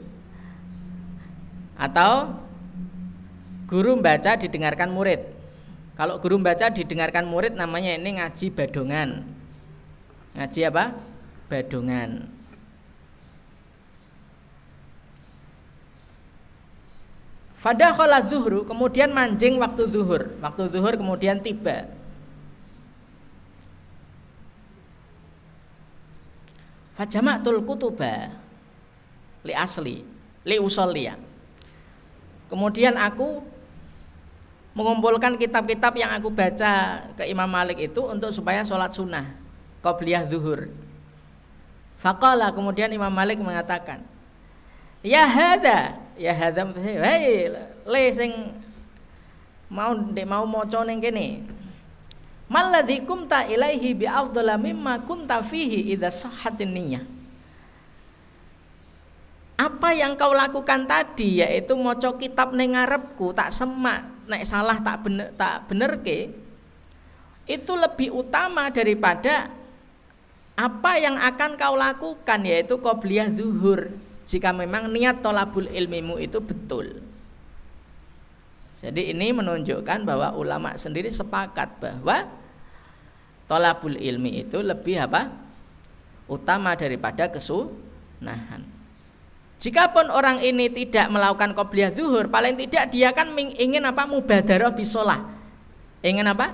atau 1.74 2.38
guru 3.66 3.98
membaca 3.98 4.38
didengarkan 4.38 4.90
murid. 4.90 5.20
Kalau 5.94 6.18
guru 6.18 6.42
membaca 6.42 6.70
didengarkan 6.70 7.26
murid 7.26 7.54
namanya 7.54 7.94
ini 7.94 8.18
ngaji 8.18 8.50
badongan. 8.50 9.22
Ngaji 10.34 10.60
apa? 10.66 10.84
Badongan. 11.46 12.33
Fadakhala 17.64 18.20
zuhru 18.28 18.68
kemudian 18.68 19.08
mancing 19.08 19.56
waktu 19.56 19.88
zuhur. 19.88 20.36
Waktu 20.44 20.68
zuhur 20.68 21.00
kemudian 21.00 21.40
tiba. 21.40 21.88
Fajamatul 26.92 27.64
kutuba 27.64 28.28
li 29.48 29.56
asli 29.56 30.04
li 30.44 30.56
usolliya. 30.60 31.16
Kemudian 32.52 33.00
aku 33.00 33.40
mengumpulkan 34.76 35.40
kitab-kitab 35.40 35.96
yang 35.96 36.12
aku 36.12 36.28
baca 36.28 37.00
ke 37.16 37.24
Imam 37.32 37.48
Malik 37.48 37.80
itu 37.80 38.04
untuk 38.04 38.28
supaya 38.28 38.60
sholat 38.60 38.92
sunnah 38.92 39.24
qobliyah 39.80 40.28
zuhur. 40.28 40.68
Faqala 41.96 42.52
kemudian 42.52 42.92
Imam 42.92 43.08
Malik 43.08 43.40
mengatakan, 43.40 44.04
Ya 45.00 45.24
hada, 45.24 46.03
ya 46.18 46.32
hada 46.34 46.66
hei 46.78 47.50
le 47.84 48.02
sing 48.14 48.32
mau 49.70 49.94
dek 49.94 50.26
mau 50.28 50.46
maca 50.46 50.86
ning 50.86 51.02
kene. 51.02 51.42
Malladzi 52.44 53.02
kumta 53.08 53.48
ilaihi 53.48 53.96
bi 53.96 54.06
afdhala 54.06 54.60
mimma 54.60 55.02
kunta 55.02 55.40
fihi 55.40 55.90
idza 55.96 56.12
sahhatin 56.12 56.70
niyyah. 56.70 57.04
Apa 59.54 59.94
yang 59.94 60.18
kau 60.18 60.34
lakukan 60.34 60.84
tadi 60.84 61.40
yaitu 61.40 61.74
maca 61.78 62.14
kitab 62.18 62.52
ning 62.52 62.74
ngarepku 62.76 63.32
tak 63.32 63.54
semak 63.54 64.04
nek 64.28 64.42
salah 64.44 64.80
tak 64.80 65.04
bener 65.04 65.28
tak 65.36 65.68
benerke 65.68 66.32
itu 67.44 67.72
lebih 67.76 68.08
utama 68.12 68.72
daripada 68.72 69.52
apa 70.56 70.92
yang 70.96 71.20
akan 71.20 71.60
kau 71.60 71.76
lakukan 71.76 72.40
yaitu 72.40 72.80
qobliyah 72.80 73.28
zuhur 73.28 73.92
jika 74.24 74.56
memang 74.56 74.88
niat 74.88 75.20
tolabul 75.20 75.68
ilmimu 75.68 76.16
itu 76.16 76.40
betul. 76.40 77.04
Jadi 78.80 79.16
ini 79.16 79.32
menunjukkan 79.32 80.04
bahwa 80.04 80.36
ulama 80.36 80.76
sendiri 80.76 81.08
sepakat 81.08 81.80
bahwa 81.80 82.28
tolabul 83.48 83.96
ilmi 83.96 84.44
itu 84.44 84.60
lebih 84.60 85.00
apa? 85.08 85.32
Utama 86.28 86.76
daripada 86.76 87.28
kesunahan. 87.28 88.64
Jikapun 89.60 90.12
orang 90.12 90.44
ini 90.44 90.68
tidak 90.68 91.08
melakukan 91.08 91.56
qobliyah 91.56 91.92
zuhur, 91.96 92.28
paling 92.28 92.56
tidak 92.60 92.92
dia 92.92 93.12
kan 93.12 93.32
ingin 93.36 93.84
apa? 93.88 94.04
Mubadarah 94.04 94.72
bisolah. 94.72 95.32
Ingin 96.04 96.28
apa? 96.28 96.52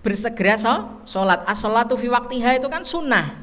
Bersegera 0.00 0.56
so, 0.56 0.72
sholat. 1.04 1.44
As-sholatu 1.44 2.00
fi 2.00 2.08
waktiha 2.08 2.56
itu 2.56 2.68
kan 2.72 2.84
sunnah. 2.84 3.36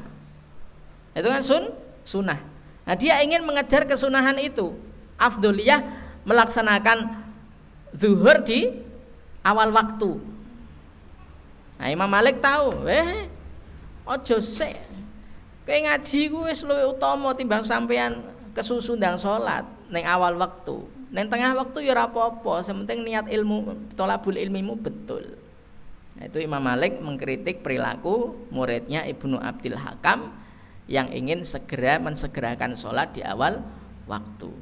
Itu 1.14 1.30
kan 1.30 1.42
sun, 1.46 1.70
sunnah. 2.02 2.53
Nah, 2.84 2.94
dia 2.96 3.20
ingin 3.24 3.44
mengejar 3.44 3.88
kesunahan 3.88 4.36
itu. 4.36 4.76
Afdoliyah 5.16 5.80
melaksanakan 6.28 7.24
zuhur 7.96 8.44
di 8.44 8.72
awal 9.40 9.72
waktu. 9.72 10.20
Nah, 11.80 11.88
Imam 11.88 12.08
Malik 12.08 12.44
tahu, 12.44 12.84
eh 12.88 13.28
ojo 14.04 14.36
sik. 14.40 14.76
Kayak 15.64 15.96
ngaji 15.96 16.20
gue 16.28 16.50
luwih 16.68 16.92
utama 16.92 17.32
timbang 17.32 17.64
sampean 17.64 18.20
kesusu 18.52 19.00
ndang 19.00 19.16
salat 19.16 19.64
ning 19.88 20.04
awal 20.04 20.36
waktu. 20.36 20.84
Neng 21.08 21.30
tengah 21.30 21.56
waktu 21.56 21.88
ya 21.88 21.94
apa-apa, 21.96 22.60
sementing 22.60 23.06
niat 23.06 23.30
ilmu 23.32 23.88
tolabul 23.96 24.36
ilmimu 24.36 24.76
betul. 24.76 25.40
Nah, 26.14 26.26
itu 26.28 26.42
Imam 26.42 26.60
Malik 26.60 27.00
mengkritik 27.00 27.64
perilaku 27.64 28.34
muridnya 28.52 29.06
Ibnu 29.08 29.40
Abdul 29.40 29.78
Hakam 29.78 30.30
yang 30.84 31.08
ingin 31.12 31.40
segera 31.44 31.96
mensegerakan 31.96 32.76
sholat 32.76 33.16
di 33.16 33.24
awal 33.24 33.64
waktu. 34.04 34.52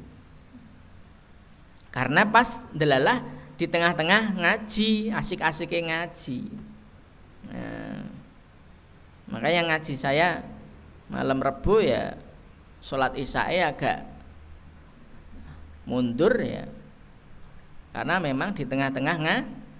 Karena 1.93 2.25
pas 2.25 2.57
delalah 2.73 3.21
di 3.59 3.69
tengah-tengah 3.69 4.39
ngaji 4.39 5.13
asik-asik 5.13 5.69
ngaji. 5.69 6.41
Nah, 7.53 8.01
makanya 9.29 9.75
ngaji 9.75 9.93
saya 9.93 10.41
malam 11.11 11.43
rebu 11.43 11.83
ya 11.83 12.17
sholat 12.81 13.13
isya 13.19 13.69
agak 13.69 14.07
mundur 15.85 16.33
ya. 16.39 16.65
Karena 17.93 18.17
memang 18.17 18.57
di 18.57 18.65
tengah-tengah 18.65 19.17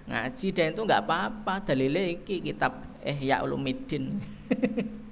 ngaji 0.06 0.46
dan 0.54 0.70
itu 0.70 0.80
nggak 0.86 1.02
apa-apa. 1.02 1.66
Dalilnya 1.66 2.14
kitab 2.22 2.84
eh 3.02 3.18
ya 3.18 3.42
ulumidin 3.42 4.16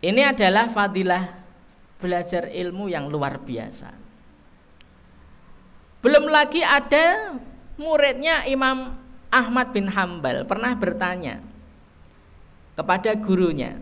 Ini 0.00 0.32
adalah 0.32 0.72
fadilah 0.72 1.28
belajar 2.00 2.48
ilmu 2.48 2.88
yang 2.88 3.12
luar 3.12 3.36
biasa. 3.36 3.92
Belum 6.00 6.32
lagi 6.32 6.64
ada 6.64 7.36
muridnya 7.76 8.48
Imam 8.48 8.96
Ahmad 9.28 9.76
bin 9.76 9.84
Hambal 9.92 10.48
pernah 10.48 10.72
bertanya 10.72 11.44
kepada 12.72 13.12
gurunya, 13.12 13.76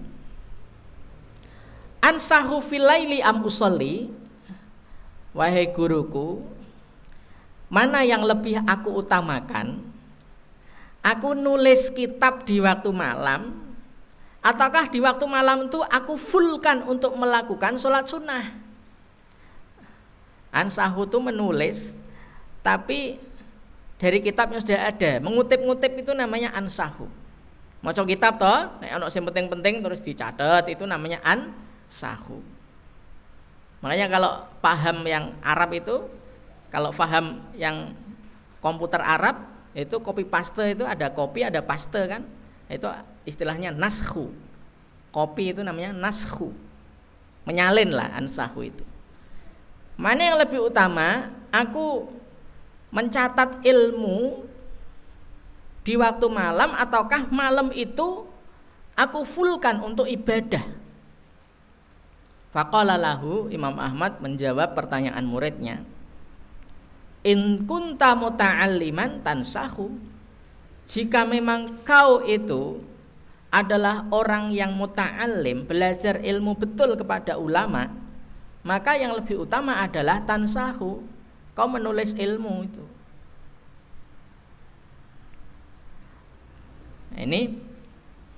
Ansahu 2.02 2.62
filaili 2.62 3.22
am 3.22 3.42
usolli 3.42 4.10
Wahai 5.34 5.70
guruku 5.70 6.40
Mana 7.68 8.00
yang 8.06 8.24
lebih 8.24 8.64
aku 8.64 9.02
utamakan 9.02 9.82
Aku 11.04 11.36
nulis 11.36 11.90
kitab 11.92 12.48
di 12.48 12.62
waktu 12.62 12.90
malam 12.94 13.67
Ataukah 14.38 14.86
di 14.86 15.02
waktu 15.02 15.24
malam 15.26 15.66
itu 15.66 15.82
aku 15.82 16.14
fullkan 16.14 16.86
untuk 16.86 17.14
melakukan 17.18 17.74
sholat 17.74 18.06
sunnah? 18.06 18.54
Ansahu 20.54 21.04
itu 21.04 21.18
menulis, 21.20 21.98
tapi 22.62 23.18
dari 23.98 24.22
kitabnya 24.22 24.62
sudah 24.62 24.94
ada. 24.94 25.18
Mengutip-ngutip 25.20 25.92
itu 26.06 26.12
namanya 26.14 26.54
ansahu. 26.54 27.10
Mau 27.78 27.94
kitab 27.94 28.42
toh, 28.42 28.74
nek 28.82 28.98
ono 28.98 29.06
yang 29.06 29.26
penting-penting 29.30 29.74
terus 29.82 30.02
dicatat 30.02 30.66
itu 30.66 30.82
namanya 30.82 31.22
ansahu. 31.22 32.42
Makanya 33.78 34.06
kalau 34.10 34.32
paham 34.58 35.06
yang 35.06 35.30
Arab 35.38 35.70
itu, 35.78 35.96
kalau 36.74 36.90
paham 36.90 37.38
yang 37.54 37.94
komputer 38.58 38.98
Arab 38.98 39.46
itu 39.78 40.02
copy 40.02 40.26
paste 40.26 40.74
itu 40.74 40.82
ada 40.82 41.06
copy 41.14 41.46
ada 41.46 41.62
paste 41.62 42.02
kan? 42.10 42.26
Itu 42.66 42.90
istilahnya 43.28 43.76
nashu. 43.76 44.32
Kopi 45.12 45.52
itu 45.52 45.60
namanya 45.60 45.92
nashu. 45.92 46.48
Menyalin 47.44 47.92
lah 47.92 48.16
ansahu 48.16 48.64
itu. 48.64 48.84
Mana 50.00 50.32
yang 50.32 50.40
lebih 50.40 50.64
utama? 50.64 51.28
Aku 51.52 52.08
mencatat 52.88 53.60
ilmu 53.64 54.48
di 55.84 55.96
waktu 55.96 56.26
malam 56.28 56.76
ataukah 56.76 57.28
malam 57.32 57.72
itu 57.72 58.28
aku 58.92 59.24
fullkan 59.24 59.80
untuk 59.80 60.04
ibadah? 60.04 60.60
Faqala 62.52 62.96
lahu 63.00 63.48
Imam 63.48 63.76
Ahmad 63.76 64.20
menjawab 64.20 64.76
pertanyaan 64.76 65.24
muridnya. 65.24 65.84
In 67.24 67.64
kunta 67.64 68.12
muta'alliman 68.16 69.20
tansahu. 69.24 69.92
Jika 70.88 71.28
memang 71.28 71.84
kau 71.84 72.24
itu 72.24 72.80
adalah 73.48 74.04
orang 74.12 74.52
yang 74.52 74.76
muta'alim 74.76 75.64
belajar 75.64 76.20
ilmu 76.20 76.56
betul 76.56 76.94
kepada 77.00 77.40
ulama 77.40 78.08
maka 78.66 78.98
yang 78.98 79.14
lebih 79.14 79.48
utama 79.48 79.80
adalah 79.80 80.20
tansahu 80.28 81.00
kau 81.56 81.68
menulis 81.70 82.12
ilmu 82.14 82.68
itu. 82.68 82.84
Nah, 87.14 87.20
ini 87.24 87.56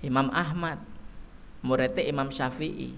Imam 0.00 0.30
Ahmad 0.30 0.78
muridnya 1.66 2.06
Imam 2.06 2.30
Syafi'i. 2.30 2.94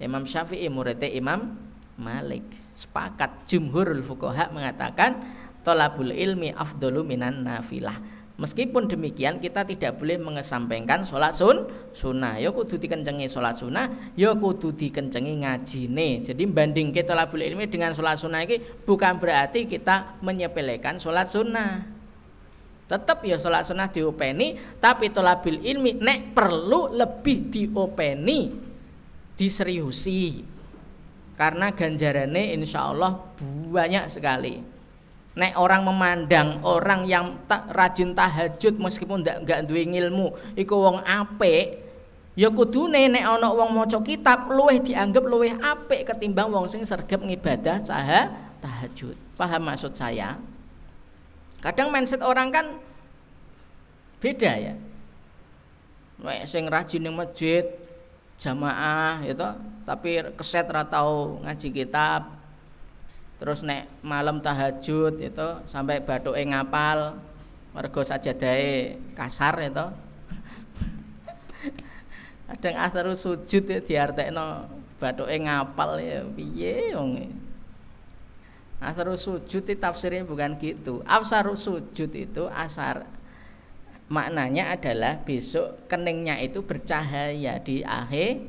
Imam 0.00 0.24
Syafi'i 0.24 0.70
muridnya 0.72 1.10
Imam 1.10 1.58
Malik. 1.98 2.46
Sepakat 2.72 3.44
jumhurul 3.50 4.00
fuqaha 4.00 4.48
mengatakan 4.54 5.20
tolabul 5.66 6.14
ilmi 6.14 6.54
afdolu 6.56 7.04
minan 7.04 7.44
nafilah 7.44 7.98
Meskipun 8.40 8.88
demikian 8.88 9.36
kita 9.36 9.68
tidak 9.68 10.00
boleh 10.00 10.16
mengesampingkan 10.16 11.04
sholat 11.04 11.36
sun 11.36 11.68
sunnah. 11.92 12.40
Ya 12.40 12.48
kudu 12.48 12.80
dikencengi 12.80 13.28
sholat 13.28 13.60
sunnah, 13.60 14.16
ya 14.16 14.32
kudu 14.32 14.72
dikencengi 14.72 15.44
ngajine. 15.44 16.24
Jadi 16.24 16.48
banding 16.48 16.88
kita 16.88 17.12
labul 17.12 17.44
ilmi 17.44 17.68
dengan 17.68 17.92
sholat 17.92 18.16
sunnah 18.16 18.40
ini 18.40 18.56
bukan 18.88 19.20
berarti 19.20 19.68
kita 19.68 20.16
menyepelekan 20.24 20.96
sholat 20.96 21.28
sunnah. 21.28 21.84
Tetap 22.88 23.20
ya 23.28 23.36
sholat 23.36 23.68
sunnah 23.68 23.92
diopeni, 23.92 24.56
tapi 24.80 25.12
tolabil 25.12 25.60
ilmi 25.60 26.00
nek 26.00 26.32
perlu 26.32 26.96
lebih 26.96 27.52
diopeni, 27.52 28.56
diseriusi. 29.36 30.40
Karena 31.36 31.76
ganjarannya 31.76 32.56
insya 32.56 32.88
Allah 32.88 33.20
banyak 33.68 34.08
sekali. 34.08 34.79
Nek 35.30 35.54
orang 35.54 35.86
memandang 35.86 36.58
orang 36.66 37.06
yang 37.06 37.46
tak 37.46 37.70
rajin 37.70 38.18
tahajud 38.18 38.74
meskipun 38.82 39.22
ndak 39.22 39.46
nggak 39.46 39.60
duwe 39.62 39.86
ilmu, 39.86 40.34
iku 40.58 40.74
wong 40.74 41.06
apik, 41.06 41.78
ya 42.34 42.50
kudune 42.50 43.06
nek 43.06 43.38
ana 43.38 43.54
wong 43.54 43.70
maca 43.70 44.02
kitab 44.02 44.50
luweh 44.50 44.82
dianggap 44.82 45.22
luweh 45.22 45.54
apik 45.54 46.10
ketimbang 46.10 46.50
wong 46.50 46.66
sing 46.66 46.82
sergap 46.82 47.22
ngibadah 47.22 47.78
saha 47.78 48.26
tahajud. 48.58 49.14
Paham 49.38 49.70
maksud 49.70 49.94
saya? 49.94 50.34
Kadang 51.62 51.94
mindset 51.94 52.26
orang 52.26 52.50
kan 52.50 52.66
beda 54.18 54.52
ya. 54.58 54.74
Nek 56.20 56.42
sing 56.50 56.66
rajin 56.66 57.06
ning 57.06 57.14
masjid 57.14 57.64
jamaah 58.40 59.20
gitu, 59.22 59.46
tapi 59.86 60.24
keset 60.34 60.66
ra 60.66 60.82
tau 60.82 61.38
ngaji 61.44 61.68
kitab, 61.70 62.39
terus 63.40 63.64
nek 63.64 63.88
malam 64.04 64.44
tahajud 64.44 65.16
itu 65.16 65.48
sampai 65.64 66.04
bathuke 66.04 66.44
ngapal 66.44 67.16
mergo 67.72 68.04
sajadahe 68.04 69.00
kasar 69.16 69.56
itu 69.64 69.86
kadang 72.52 72.76
asar 72.84 73.06
sujud 73.16 73.64
ya 73.64 73.80
diartekno 73.80 74.68
bathuke 75.00 75.40
ngapal 75.40 75.96
ya 75.96 76.20
piye 76.36 76.92
wong 76.92 77.40
asar 78.80 79.12
sujud 79.12 79.64
itu 79.68 79.76
tafsirnya 79.76 80.24
bukan 80.24 80.56
gitu. 80.56 81.04
Asar 81.04 81.44
sujud 81.52 82.10
itu 82.16 82.44
asar 82.48 83.04
maknanya 84.10 84.74
adalah 84.74 85.22
besok 85.22 85.86
keningnya 85.86 86.40
itu 86.42 86.64
bercahaya 86.64 87.60
di 87.62 87.86
akhir 87.86 88.42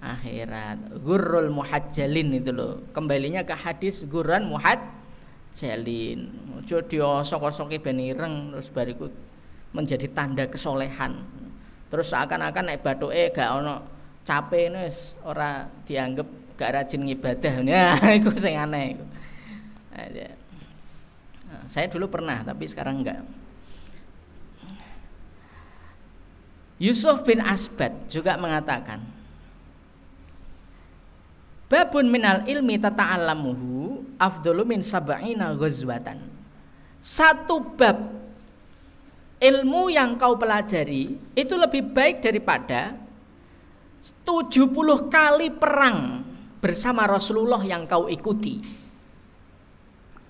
akhirat. 0.00 1.00
Gurrul 1.00 1.48
muhajjalin 1.52 2.36
itu 2.36 2.50
loh. 2.52 2.84
Kembalinya 2.92 3.42
ke 3.42 3.54
hadis 3.56 4.04
gurran 4.06 4.48
muhajjalin. 4.48 6.20
Ojo 6.62 6.76
diosok-osoki 6.84 7.80
ben 7.80 8.00
ireng 8.00 8.54
terus 8.56 8.68
bariku 8.72 9.06
menjadi 9.72 10.08
tanda 10.12 10.44
kesolehan. 10.48 11.20
Terus 11.86 12.10
seakan-akan 12.10 12.64
naik 12.72 12.82
eh 13.14 13.30
gak 13.30 13.50
ono 13.62 13.74
capek 14.26 14.74
wis 14.82 15.14
ora 15.22 15.70
dianggap 15.86 16.26
gak 16.58 16.70
rajin 16.74 17.06
ngibadah. 17.06 17.54
Itu 18.18 18.30
sing 18.36 18.58
aneh 18.58 18.98
ya. 19.96 20.28
nah, 21.48 21.62
saya 21.72 21.86
dulu 21.88 22.10
pernah 22.10 22.44
tapi 22.44 22.68
sekarang 22.68 23.00
enggak. 23.00 23.22
Yusuf 26.76 27.24
bin 27.24 27.40
Asbad 27.40 28.12
juga 28.12 28.36
mengatakan 28.36 29.00
Babun 31.66 32.06
minal 32.06 32.46
ilmi 32.46 32.78
tata'allamuhu 32.78 34.02
afdalu 34.22 34.62
min 34.76 34.80
sab'ina 34.86 35.50
ghazwatan. 35.58 36.22
Satu 37.02 37.58
bab 37.74 37.98
ilmu 39.42 39.90
yang 39.90 40.14
kau 40.14 40.38
pelajari 40.38 41.18
itu 41.34 41.54
lebih 41.58 41.90
baik 41.90 42.22
daripada 42.22 42.94
70 44.22 45.10
kali 45.10 45.50
perang 45.50 46.22
bersama 46.62 47.02
Rasulullah 47.04 47.62
yang 47.66 47.82
kau 47.84 48.06
ikuti. 48.06 48.62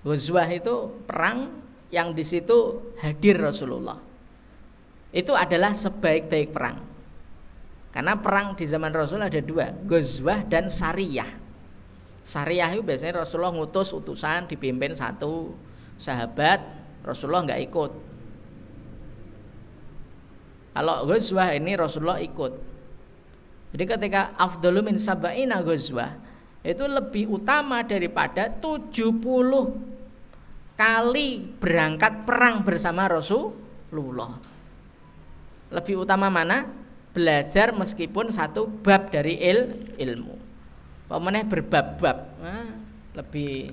Ghazwah 0.06 0.48
itu 0.48 1.04
perang 1.04 1.52
yang 1.92 2.16
di 2.16 2.24
situ 2.24 2.80
hadir 3.00 3.36
Rasulullah. 3.36 4.00
Itu 5.12 5.36
adalah 5.36 5.76
sebaik-baik 5.76 6.48
perang. 6.50 6.95
Karena 7.96 8.12
perang 8.20 8.52
di 8.52 8.68
zaman 8.68 8.92
Rasul 8.92 9.24
ada 9.24 9.40
dua, 9.40 9.72
Ghazwah 9.72 10.44
dan 10.44 10.68
Sariyah. 10.68 11.32
Sariyah 12.20 12.76
itu 12.76 12.84
biasanya 12.84 13.24
Rasulullah 13.24 13.56
ngutus 13.56 13.88
utusan 13.96 14.44
dipimpin 14.44 14.92
satu 14.92 15.56
sahabat, 15.96 16.60
Rasulullah 17.00 17.48
nggak 17.48 17.60
ikut. 17.72 17.92
Kalau 20.76 21.08
Ghazwah 21.08 21.56
ini 21.56 21.72
Rasulullah 21.72 22.20
ikut. 22.20 22.52
Jadi 23.72 23.84
ketika 23.88 24.36
afdalu 24.36 24.92
min 24.92 25.00
sab'ina 25.00 25.64
Ghazwah 25.64 26.20
itu 26.60 26.84
lebih 26.84 27.32
utama 27.32 27.80
daripada 27.80 28.52
70 28.52 29.08
kali 30.76 31.28
berangkat 31.56 32.28
perang 32.28 32.60
bersama 32.60 33.08
Rasulullah. 33.08 34.36
Lebih 35.72 36.04
utama 36.04 36.28
mana? 36.28 36.84
Belajar 37.16 37.72
meskipun 37.72 38.28
satu 38.28 38.68
bab 38.68 39.08
dari 39.08 39.40
il, 39.40 39.88
ilmu. 39.96 40.36
Pemenang 41.08 41.48
berbab-bab, 41.48 42.18
nah, 42.36 42.76
lebih 43.16 43.72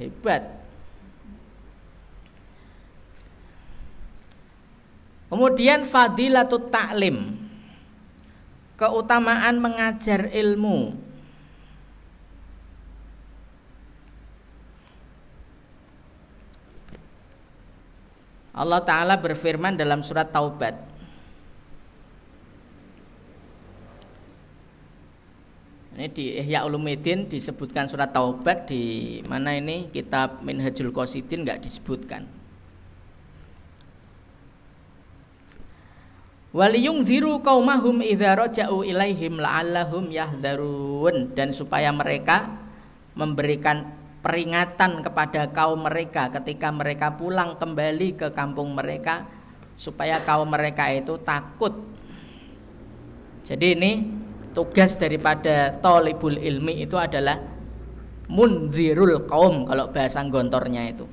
hebat. 0.00 0.64
Kemudian 5.28 5.84
fadilatut 5.84 6.72
taklim. 6.72 7.44
Keutamaan 8.80 9.60
mengajar 9.60 10.32
ilmu. 10.32 10.96
Allah 18.56 18.80
Ta'ala 18.80 19.20
berfirman 19.20 19.76
dalam 19.76 20.00
surat 20.00 20.32
Taubat 20.32 20.85
Ini 25.96 26.12
di 26.12 26.36
Ihya 26.36 26.68
Ulumuddin 26.68 27.24
disebutkan 27.24 27.88
surat 27.88 28.12
Taubat 28.12 28.68
di 28.68 29.24
mana 29.24 29.56
ini 29.56 29.88
kitab 29.88 30.44
Minhajul 30.44 30.92
Qasidin 30.92 31.40
nggak 31.40 31.64
disebutkan. 31.64 32.28
Waliyung 36.52 37.00
ziru 37.00 37.40
kaumahum 37.40 38.04
idza 38.04 38.36
raja'u 38.36 38.84
ilaihim 38.84 39.40
la'allahum 39.40 40.12
yahdharun 40.12 41.32
dan 41.32 41.56
supaya 41.56 41.88
mereka 41.96 42.44
memberikan 43.16 43.88
peringatan 44.20 45.00
kepada 45.00 45.48
kaum 45.48 45.80
mereka 45.80 46.28
ketika 46.28 46.68
mereka 46.68 47.16
pulang 47.16 47.56
kembali 47.56 48.20
ke 48.20 48.28
kampung 48.36 48.76
mereka 48.76 49.24
supaya 49.80 50.20
kaum 50.20 50.52
mereka 50.52 50.92
itu 50.92 51.16
takut. 51.24 51.72
Jadi 53.48 53.66
ini 53.72 53.92
tugas 54.56 54.96
daripada 54.96 55.76
tolibul 55.84 56.40
ilmi 56.40 56.80
itu 56.80 56.96
adalah 56.96 57.36
munzirul 58.24 59.28
kaum 59.28 59.68
kalau 59.68 59.92
bahasa 59.92 60.24
gontornya 60.24 60.88
itu. 60.88 61.04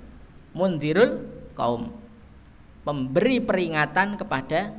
Munzirul 0.55 1.27
kaum 1.51 1.91
memberi 2.87 3.43
peringatan 3.43 4.15
kepada 4.15 4.71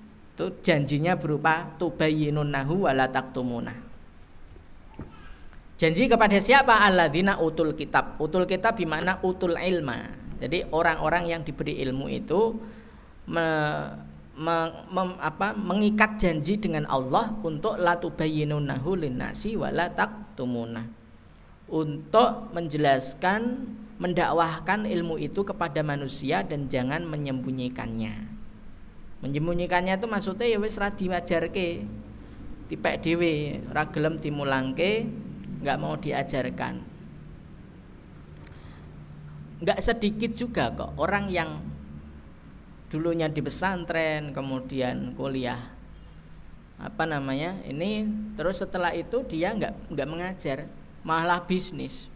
Itu 0.42 0.58
janjinya 0.58 1.14
berupa 1.14 1.70
tubayyinunnahu 1.78 2.90
wala 2.90 3.06
taktumunah. 3.06 3.78
Janji 5.78 6.10
kepada 6.10 6.34
siapa? 6.42 6.82
Alladzina 6.82 7.38
utul 7.38 7.78
kitab. 7.78 8.18
Utul 8.18 8.50
kitab 8.50 8.74
di 8.74 8.82
mana 8.82 9.22
utul 9.22 9.54
ilma. 9.54 10.10
Jadi 10.42 10.66
orang-orang 10.74 11.30
yang 11.30 11.46
diberi 11.46 11.78
ilmu 11.78 12.10
itu 12.10 12.58
me, 13.30 13.46
me, 14.34 14.56
me, 14.90 15.02
apa, 15.22 15.54
mengikat 15.54 16.18
janji 16.18 16.58
dengan 16.58 16.90
Allah 16.90 17.38
untuk 17.46 17.78
la 17.78 17.94
tubayyinunnahu 18.02 18.98
linnasi 18.98 19.54
wala 19.54 19.94
taktumunah. 19.94 20.90
Untuk 21.70 22.50
menjelaskan 22.50 23.62
mendakwahkan 24.02 24.90
ilmu 24.90 25.22
itu 25.22 25.46
kepada 25.46 25.86
manusia 25.86 26.42
dan 26.42 26.66
jangan 26.66 27.06
menyembunyikannya 27.06 28.31
menyembunyikannya 29.22 29.96
itu 29.96 30.06
maksudnya 30.10 30.46
ya 30.50 30.58
wis 30.58 30.76
ra 30.76 30.90
diwajarke. 30.90 31.86
Tipek 32.66 32.94
dhewe 33.04 33.62
ora 33.70 33.86
gelem 33.88 34.18
dimulangke 34.18 35.06
nggak 35.62 35.78
mau 35.78 35.94
diajarkan. 35.94 36.82
Nggak 39.62 39.78
sedikit 39.78 40.34
juga 40.34 40.74
kok 40.74 40.98
orang 40.98 41.30
yang 41.30 41.62
dulunya 42.90 43.30
di 43.30 43.40
pesantren 43.40 44.36
kemudian 44.36 45.16
kuliah 45.16 45.72
apa 46.76 47.08
namanya 47.08 47.56
ini 47.64 48.04
terus 48.36 48.60
setelah 48.60 48.92
itu 48.92 49.24
dia 49.24 49.54
nggak 49.54 49.94
nggak 49.94 50.08
mengajar 50.10 50.58
malah 51.06 51.40
bisnis. 51.46 52.10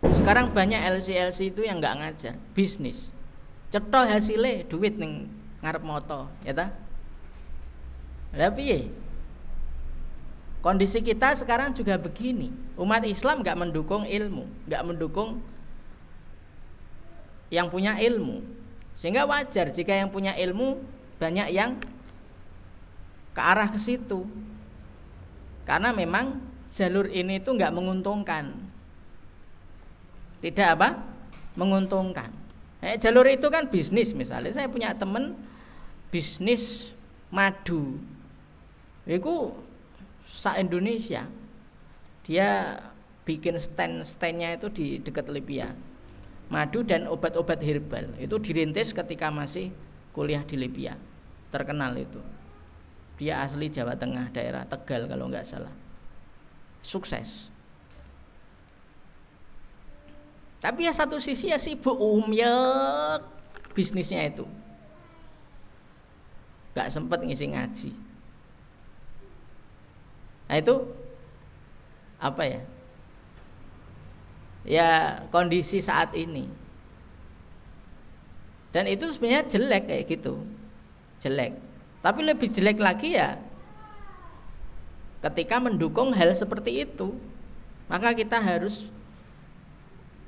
Sekarang 0.00 0.50
banyak 0.50 0.80
LC 0.80 1.18
LC 1.30 1.52
itu 1.52 1.68
yang 1.68 1.84
nggak 1.84 1.96
ngajar 2.00 2.34
bisnis. 2.56 3.12
Cetok 3.68 4.08
hasilnya 4.08 4.64
duit 4.70 4.96
nih 4.96 5.28
ngarep 5.64 5.82
moto 5.84 6.28
ya 6.44 6.52
ta 6.52 6.66
tapi 8.36 8.92
kondisi 10.60 11.00
kita 11.00 11.32
sekarang 11.38 11.72
juga 11.72 11.96
begini 11.96 12.52
umat 12.76 13.06
Islam 13.08 13.40
nggak 13.40 13.56
mendukung 13.56 14.04
ilmu 14.04 14.44
nggak 14.68 14.82
mendukung 14.84 15.40
yang 17.48 17.70
punya 17.70 17.96
ilmu 17.96 18.42
sehingga 18.96 19.28
wajar 19.28 19.70
jika 19.70 19.92
yang 19.92 20.08
punya 20.08 20.32
ilmu 20.36 20.80
banyak 21.16 21.48
yang 21.52 21.76
ke 23.36 23.40
arah 23.40 23.68
ke 23.68 23.76
situ. 23.76 24.24
Karena 25.68 25.92
memang 25.92 26.40
jalur 26.72 27.04
ini 27.12 27.36
itu 27.36 27.52
nggak 27.52 27.74
menguntungkan. 27.76 28.56
Tidak 30.40 30.68
apa? 30.72 30.96
Menguntungkan. 31.52 32.32
Eh, 32.84 32.96
jalur 33.00 33.24
itu 33.24 33.48
kan 33.48 33.68
bisnis 33.72 34.12
misalnya. 34.12 34.52
Saya 34.52 34.68
punya 34.68 34.92
teman 34.92 35.32
bisnis 36.12 36.92
madu. 37.32 37.96
Itu 39.08 39.56
sa 40.26 40.58
Indonesia. 40.60 41.24
Dia 42.26 42.82
bikin 43.26 43.56
stand-standnya 43.56 44.58
itu 44.58 44.68
di 44.70 44.86
dekat 45.00 45.30
Libya. 45.30 45.72
Madu 46.46 46.86
dan 46.86 47.10
obat-obat 47.10 47.58
herbal 47.58 48.14
itu 48.22 48.38
dirintis 48.38 48.94
ketika 48.94 49.34
masih 49.34 49.74
kuliah 50.14 50.46
di 50.46 50.54
Libya. 50.54 50.94
Terkenal 51.50 51.98
itu. 51.98 52.22
Dia 53.16 53.42
asli 53.42 53.72
Jawa 53.72 53.96
Tengah, 53.96 54.30
daerah 54.30 54.62
Tegal 54.68 55.08
kalau 55.08 55.26
nggak 55.26 55.46
salah. 55.48 55.72
Sukses. 56.84 57.50
Tapi 60.66 60.82
ya 60.82 60.90
satu 60.90 61.22
sisi 61.22 61.54
ya 61.54 61.62
sibuk 61.62 61.94
umyek 61.94 63.22
bisnisnya 63.70 64.26
itu. 64.26 64.42
Gak 66.74 66.90
sempet 66.90 67.22
ngisi 67.22 67.54
ngaji. 67.54 67.94
Nah 70.50 70.56
itu 70.58 70.74
apa 72.18 72.42
ya? 72.50 72.62
Ya 74.66 74.90
kondisi 75.30 75.78
saat 75.78 76.10
ini. 76.18 76.50
Dan 78.74 78.90
itu 78.90 79.06
sebenarnya 79.06 79.46
jelek 79.46 79.86
kayak 79.86 80.04
gitu. 80.18 80.42
Jelek. 81.22 81.54
Tapi 82.02 82.20
lebih 82.26 82.50
jelek 82.50 82.82
lagi 82.82 83.14
ya 83.14 83.38
ketika 85.22 85.62
mendukung 85.62 86.10
hal 86.10 86.34
seperti 86.34 86.82
itu. 86.82 87.14
Maka 87.86 88.18
kita 88.18 88.42
harus 88.42 88.90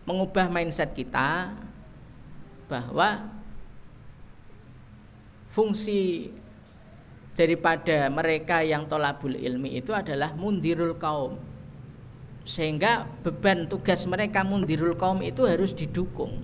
mengubah 0.09 0.49
mindset 0.49 0.97
kita 0.97 1.53
bahwa 2.65 3.29
fungsi 5.53 6.33
daripada 7.37 8.09
mereka 8.09 8.65
yang 8.65 8.89
tolabul 8.89 9.37
ilmi 9.37 9.77
itu 9.77 9.93
adalah 9.93 10.33
mundirul 10.33 10.97
kaum. 10.97 11.37
Sehingga 12.49 13.05
beban 13.21 13.69
tugas 13.69 14.09
mereka 14.09 14.41
mundirul 14.41 14.97
kaum 14.97 15.21
itu 15.21 15.45
harus 15.45 15.77
didukung. 15.77 16.41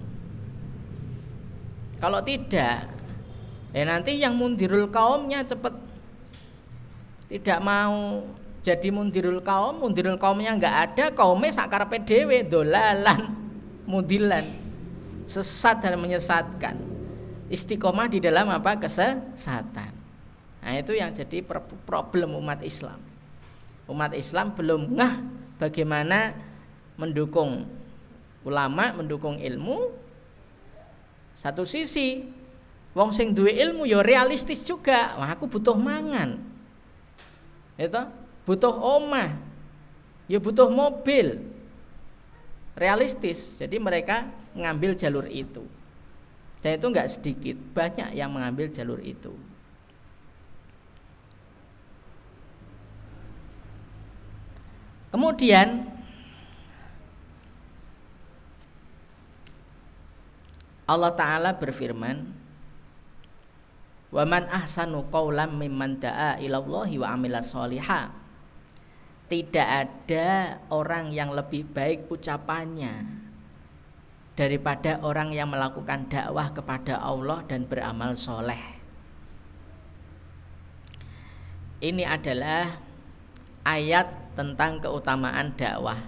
Kalau 2.05 2.21
tidak 2.21 2.93
ya 3.73 3.83
nanti 3.89 4.21
yang 4.21 4.37
mundirul 4.37 4.93
kaumnya 4.93 5.41
cepat. 5.41 5.73
Tidak 7.25 7.59
mau 7.65 8.21
jadi 8.61 8.89
mundirul 8.93 9.41
kaum 9.45 9.81
mundirul 9.81 10.21
kaumnya 10.21 10.57
nggak 10.57 10.77
ada 10.89 11.05
kaumnya 11.13 11.53
sakar 11.53 11.85
pdw 11.89 12.49
dolalan 12.49 13.44
mudilan 13.85 14.49
sesat 15.25 15.81
dan 15.81 15.97
menyesatkan. 16.01 16.77
Istiqomah 17.49 18.09
di 18.09 18.25
dalam 18.25 18.49
apa? 18.49 18.77
Kesesatan. 18.81 19.93
Nah 20.65 20.73
itu 20.81 20.97
yang 20.97 21.13
jadi 21.13 21.45
problem 21.85 22.41
umat 22.41 22.65
Islam. 22.65 22.97
Umat 23.85 24.17
Islam 24.17 24.57
belum 24.57 24.97
ngah 24.97 25.15
bagaimana 25.61 26.33
mendukung 26.97 27.69
ulama 28.49 28.97
mendukung 28.97 29.37
ilmu. 29.37 29.93
Satu 31.37 31.69
sisi 31.69 32.25
wong 32.97 33.13
sing 33.13 33.37
duwe 33.37 33.53
ilmu 33.53 33.85
ya 33.85 34.01
realistis 34.01 34.65
juga. 34.65 35.13
Wah 35.21 35.37
aku 35.37 35.45
butuh 35.45 35.77
mangan. 35.77 36.41
Itu 37.77 38.01
butuh 38.49 38.73
omah. 38.73 39.37
Ya 40.25 40.41
butuh 40.41 40.73
mobil 40.73 41.54
realistis. 42.75 43.59
Jadi 43.59 43.79
mereka 43.79 44.27
mengambil 44.55 44.95
jalur 44.95 45.27
itu. 45.31 45.63
Dan 46.65 46.81
itu 46.81 46.87
enggak 46.89 47.11
sedikit, 47.13 47.57
banyak 47.77 48.17
yang 48.17 48.33
mengambil 48.33 48.73
jalur 48.73 48.99
itu. 49.03 49.33
Kemudian 55.15 55.87
Allah 60.91 61.13
taala 61.15 61.55
berfirman, 61.55 62.27
"Wa 64.11 64.27
man 64.27 64.51
ahsanu 64.51 65.07
qawlan 65.15 65.55
mimman 65.55 66.03
da'a 66.03 66.43
ila 66.43 66.59
Allahi 66.59 66.99
wa 66.99 67.15
amila 67.15 67.41
sholihah." 67.47 68.24
Tidak 69.25 69.69
ada 69.89 70.61
orang 70.69 71.09
yang 71.09 71.33
lebih 71.33 71.65
baik 71.65 72.13
ucapannya 72.13 73.25
daripada 74.37 75.01
orang 75.01 75.33
yang 75.33 75.49
melakukan 75.49 76.11
dakwah 76.11 76.53
kepada 76.53 77.01
Allah 77.01 77.41
dan 77.49 77.65
beramal 77.65 78.13
soleh. 78.19 78.61
Ini 81.81 82.05
adalah 82.05 82.77
ayat 83.65 84.37
tentang 84.37 84.83
keutamaan 84.83 85.55
dakwah. 85.57 86.01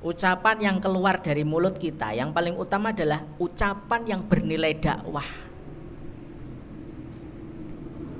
Ucapan 0.00 0.56
yang 0.64 0.76
keluar 0.80 1.20
dari 1.20 1.44
mulut 1.44 1.76
kita 1.76 2.16
yang 2.16 2.32
paling 2.32 2.56
utama 2.56 2.88
adalah 2.88 3.20
ucapan 3.36 4.00
yang 4.08 4.22
bernilai 4.24 4.72
dakwah 4.80 5.49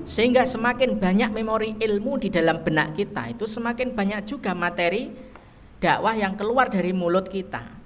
sehingga 0.03 0.43
semakin 0.45 0.97
banyak 0.97 1.29
memori 1.29 1.77
ilmu 1.77 2.17
di 2.17 2.33
dalam 2.33 2.61
benak 2.65 2.97
kita 2.97 3.31
itu 3.31 3.45
semakin 3.45 3.93
banyak 3.93 4.25
juga 4.25 4.51
materi 4.57 5.13
dakwah 5.81 6.13
yang 6.13 6.37
keluar 6.37 6.69
dari 6.69 6.93
mulut 6.93 7.25
kita. 7.29 7.81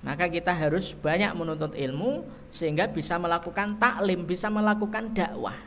Maka 0.00 0.32
kita 0.32 0.56
harus 0.56 0.96
banyak 0.96 1.36
menuntut 1.36 1.76
ilmu 1.76 2.24
sehingga 2.48 2.88
bisa 2.88 3.20
melakukan 3.20 3.76
taklim 3.76 4.24
bisa 4.24 4.48
melakukan 4.48 5.12
dakwah. 5.12 5.58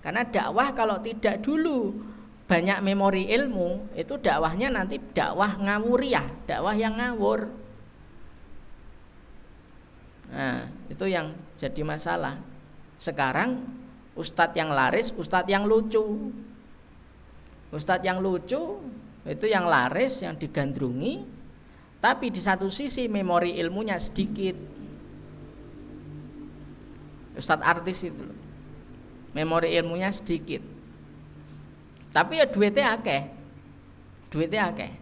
Karena 0.00 0.24
dakwah 0.24 0.72
kalau 0.72 0.98
tidak 1.04 1.44
dulu 1.44 1.92
banyak 2.48 2.80
memori 2.80 3.28
ilmu 3.28 3.92
itu 3.94 4.18
dakwahnya 4.18 4.72
nanti 4.72 4.98
dakwah 5.12 5.58
ngawuriah 5.60 6.48
dakwah 6.48 6.74
yang 6.74 6.96
ngawur. 6.96 7.52
Nah 10.32 10.64
itu 10.88 11.04
yang 11.06 11.36
jadi 11.60 11.82
masalah. 11.84 12.40
Sekarang 12.96 13.81
Ustadz 14.12 14.56
yang 14.56 14.70
laris, 14.72 15.08
ustadz 15.16 15.48
yang 15.48 15.64
lucu. 15.64 16.30
Ustadz 17.72 18.04
yang 18.04 18.20
lucu 18.20 18.80
itu 19.24 19.46
yang 19.48 19.64
laris, 19.64 20.20
yang 20.20 20.36
digandrungi, 20.36 21.24
tapi 22.02 22.28
di 22.28 22.42
satu 22.42 22.68
sisi 22.68 23.08
memori 23.08 23.56
ilmunya 23.56 23.96
sedikit. 23.96 24.56
Ustadz 27.32 27.64
artis 27.64 28.04
itu 28.04 28.42
Memori 29.32 29.72
ilmunya 29.72 30.12
sedikit. 30.12 30.60
Tapi 32.12 32.36
ya 32.36 32.44
duitnya 32.44 33.00
akeh. 33.00 33.22
Duitnya 34.28 34.68
akeh. 34.68 34.92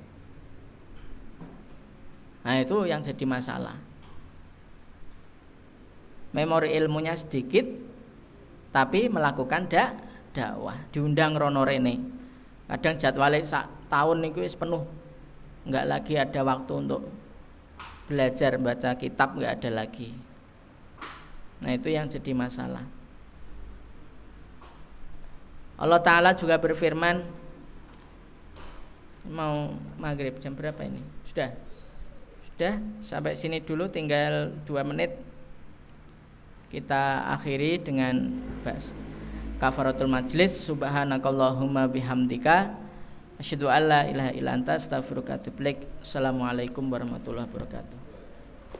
Nah, 2.46 2.56
itu 2.62 2.86
yang 2.86 3.02
jadi 3.02 3.26
masalah. 3.26 3.74
Memori 6.30 6.70
ilmunya 6.78 7.18
sedikit, 7.18 7.66
tapi 8.70 9.10
melakukan 9.10 9.66
dak 9.66 9.98
dakwah. 10.34 10.78
Diundang 10.94 11.34
rono 11.34 11.66
rene. 11.66 11.98
Kadang 12.70 12.94
jadwalnya 12.98 13.66
tahun 13.90 14.22
wis 14.38 14.54
penuh. 14.54 14.86
Nggak 15.66 15.86
lagi 15.86 16.14
ada 16.16 16.40
waktu 16.46 16.72
untuk 16.72 17.02
belajar 18.06 18.58
baca 18.58 18.94
kitab 18.94 19.38
nggak 19.38 19.52
ada 19.60 19.70
lagi. 19.84 20.14
Nah 21.60 21.70
itu 21.76 21.92
yang 21.92 22.08
jadi 22.08 22.32
masalah. 22.32 22.86
Allah 25.80 26.00
Ta'ala 26.04 26.30
juga 26.36 26.60
berfirman 26.60 27.24
mau 29.28 29.72
maghrib 29.96 30.36
jam 30.40 30.52
berapa 30.52 30.80
ini? 30.84 31.00
Sudah. 31.28 31.52
Sudah 32.44 32.74
sampai 33.00 33.32
sini 33.36 33.60
dulu 33.60 33.88
tinggal 33.88 34.52
dua 34.68 34.84
menit 34.84 35.16
kita 36.70 37.26
akhiri 37.34 37.82
dengan 37.82 38.30
kafaratul 39.58 40.08
majlis. 40.08 40.64
Subhanakallahumma 40.64 41.90
bihamdika. 41.90 42.72
Asyhadu 43.40 43.66
alla 43.72 44.04
ilaha 44.06 44.30
illa 44.36 44.52
anta 44.52 44.76
astaghfiruka 44.76 45.32
wa 45.32 45.38
atubu 45.40 45.60
assalamualaikum 46.04 46.92
warahmatullahi 46.92 47.48
wabarakatuh 47.48 47.99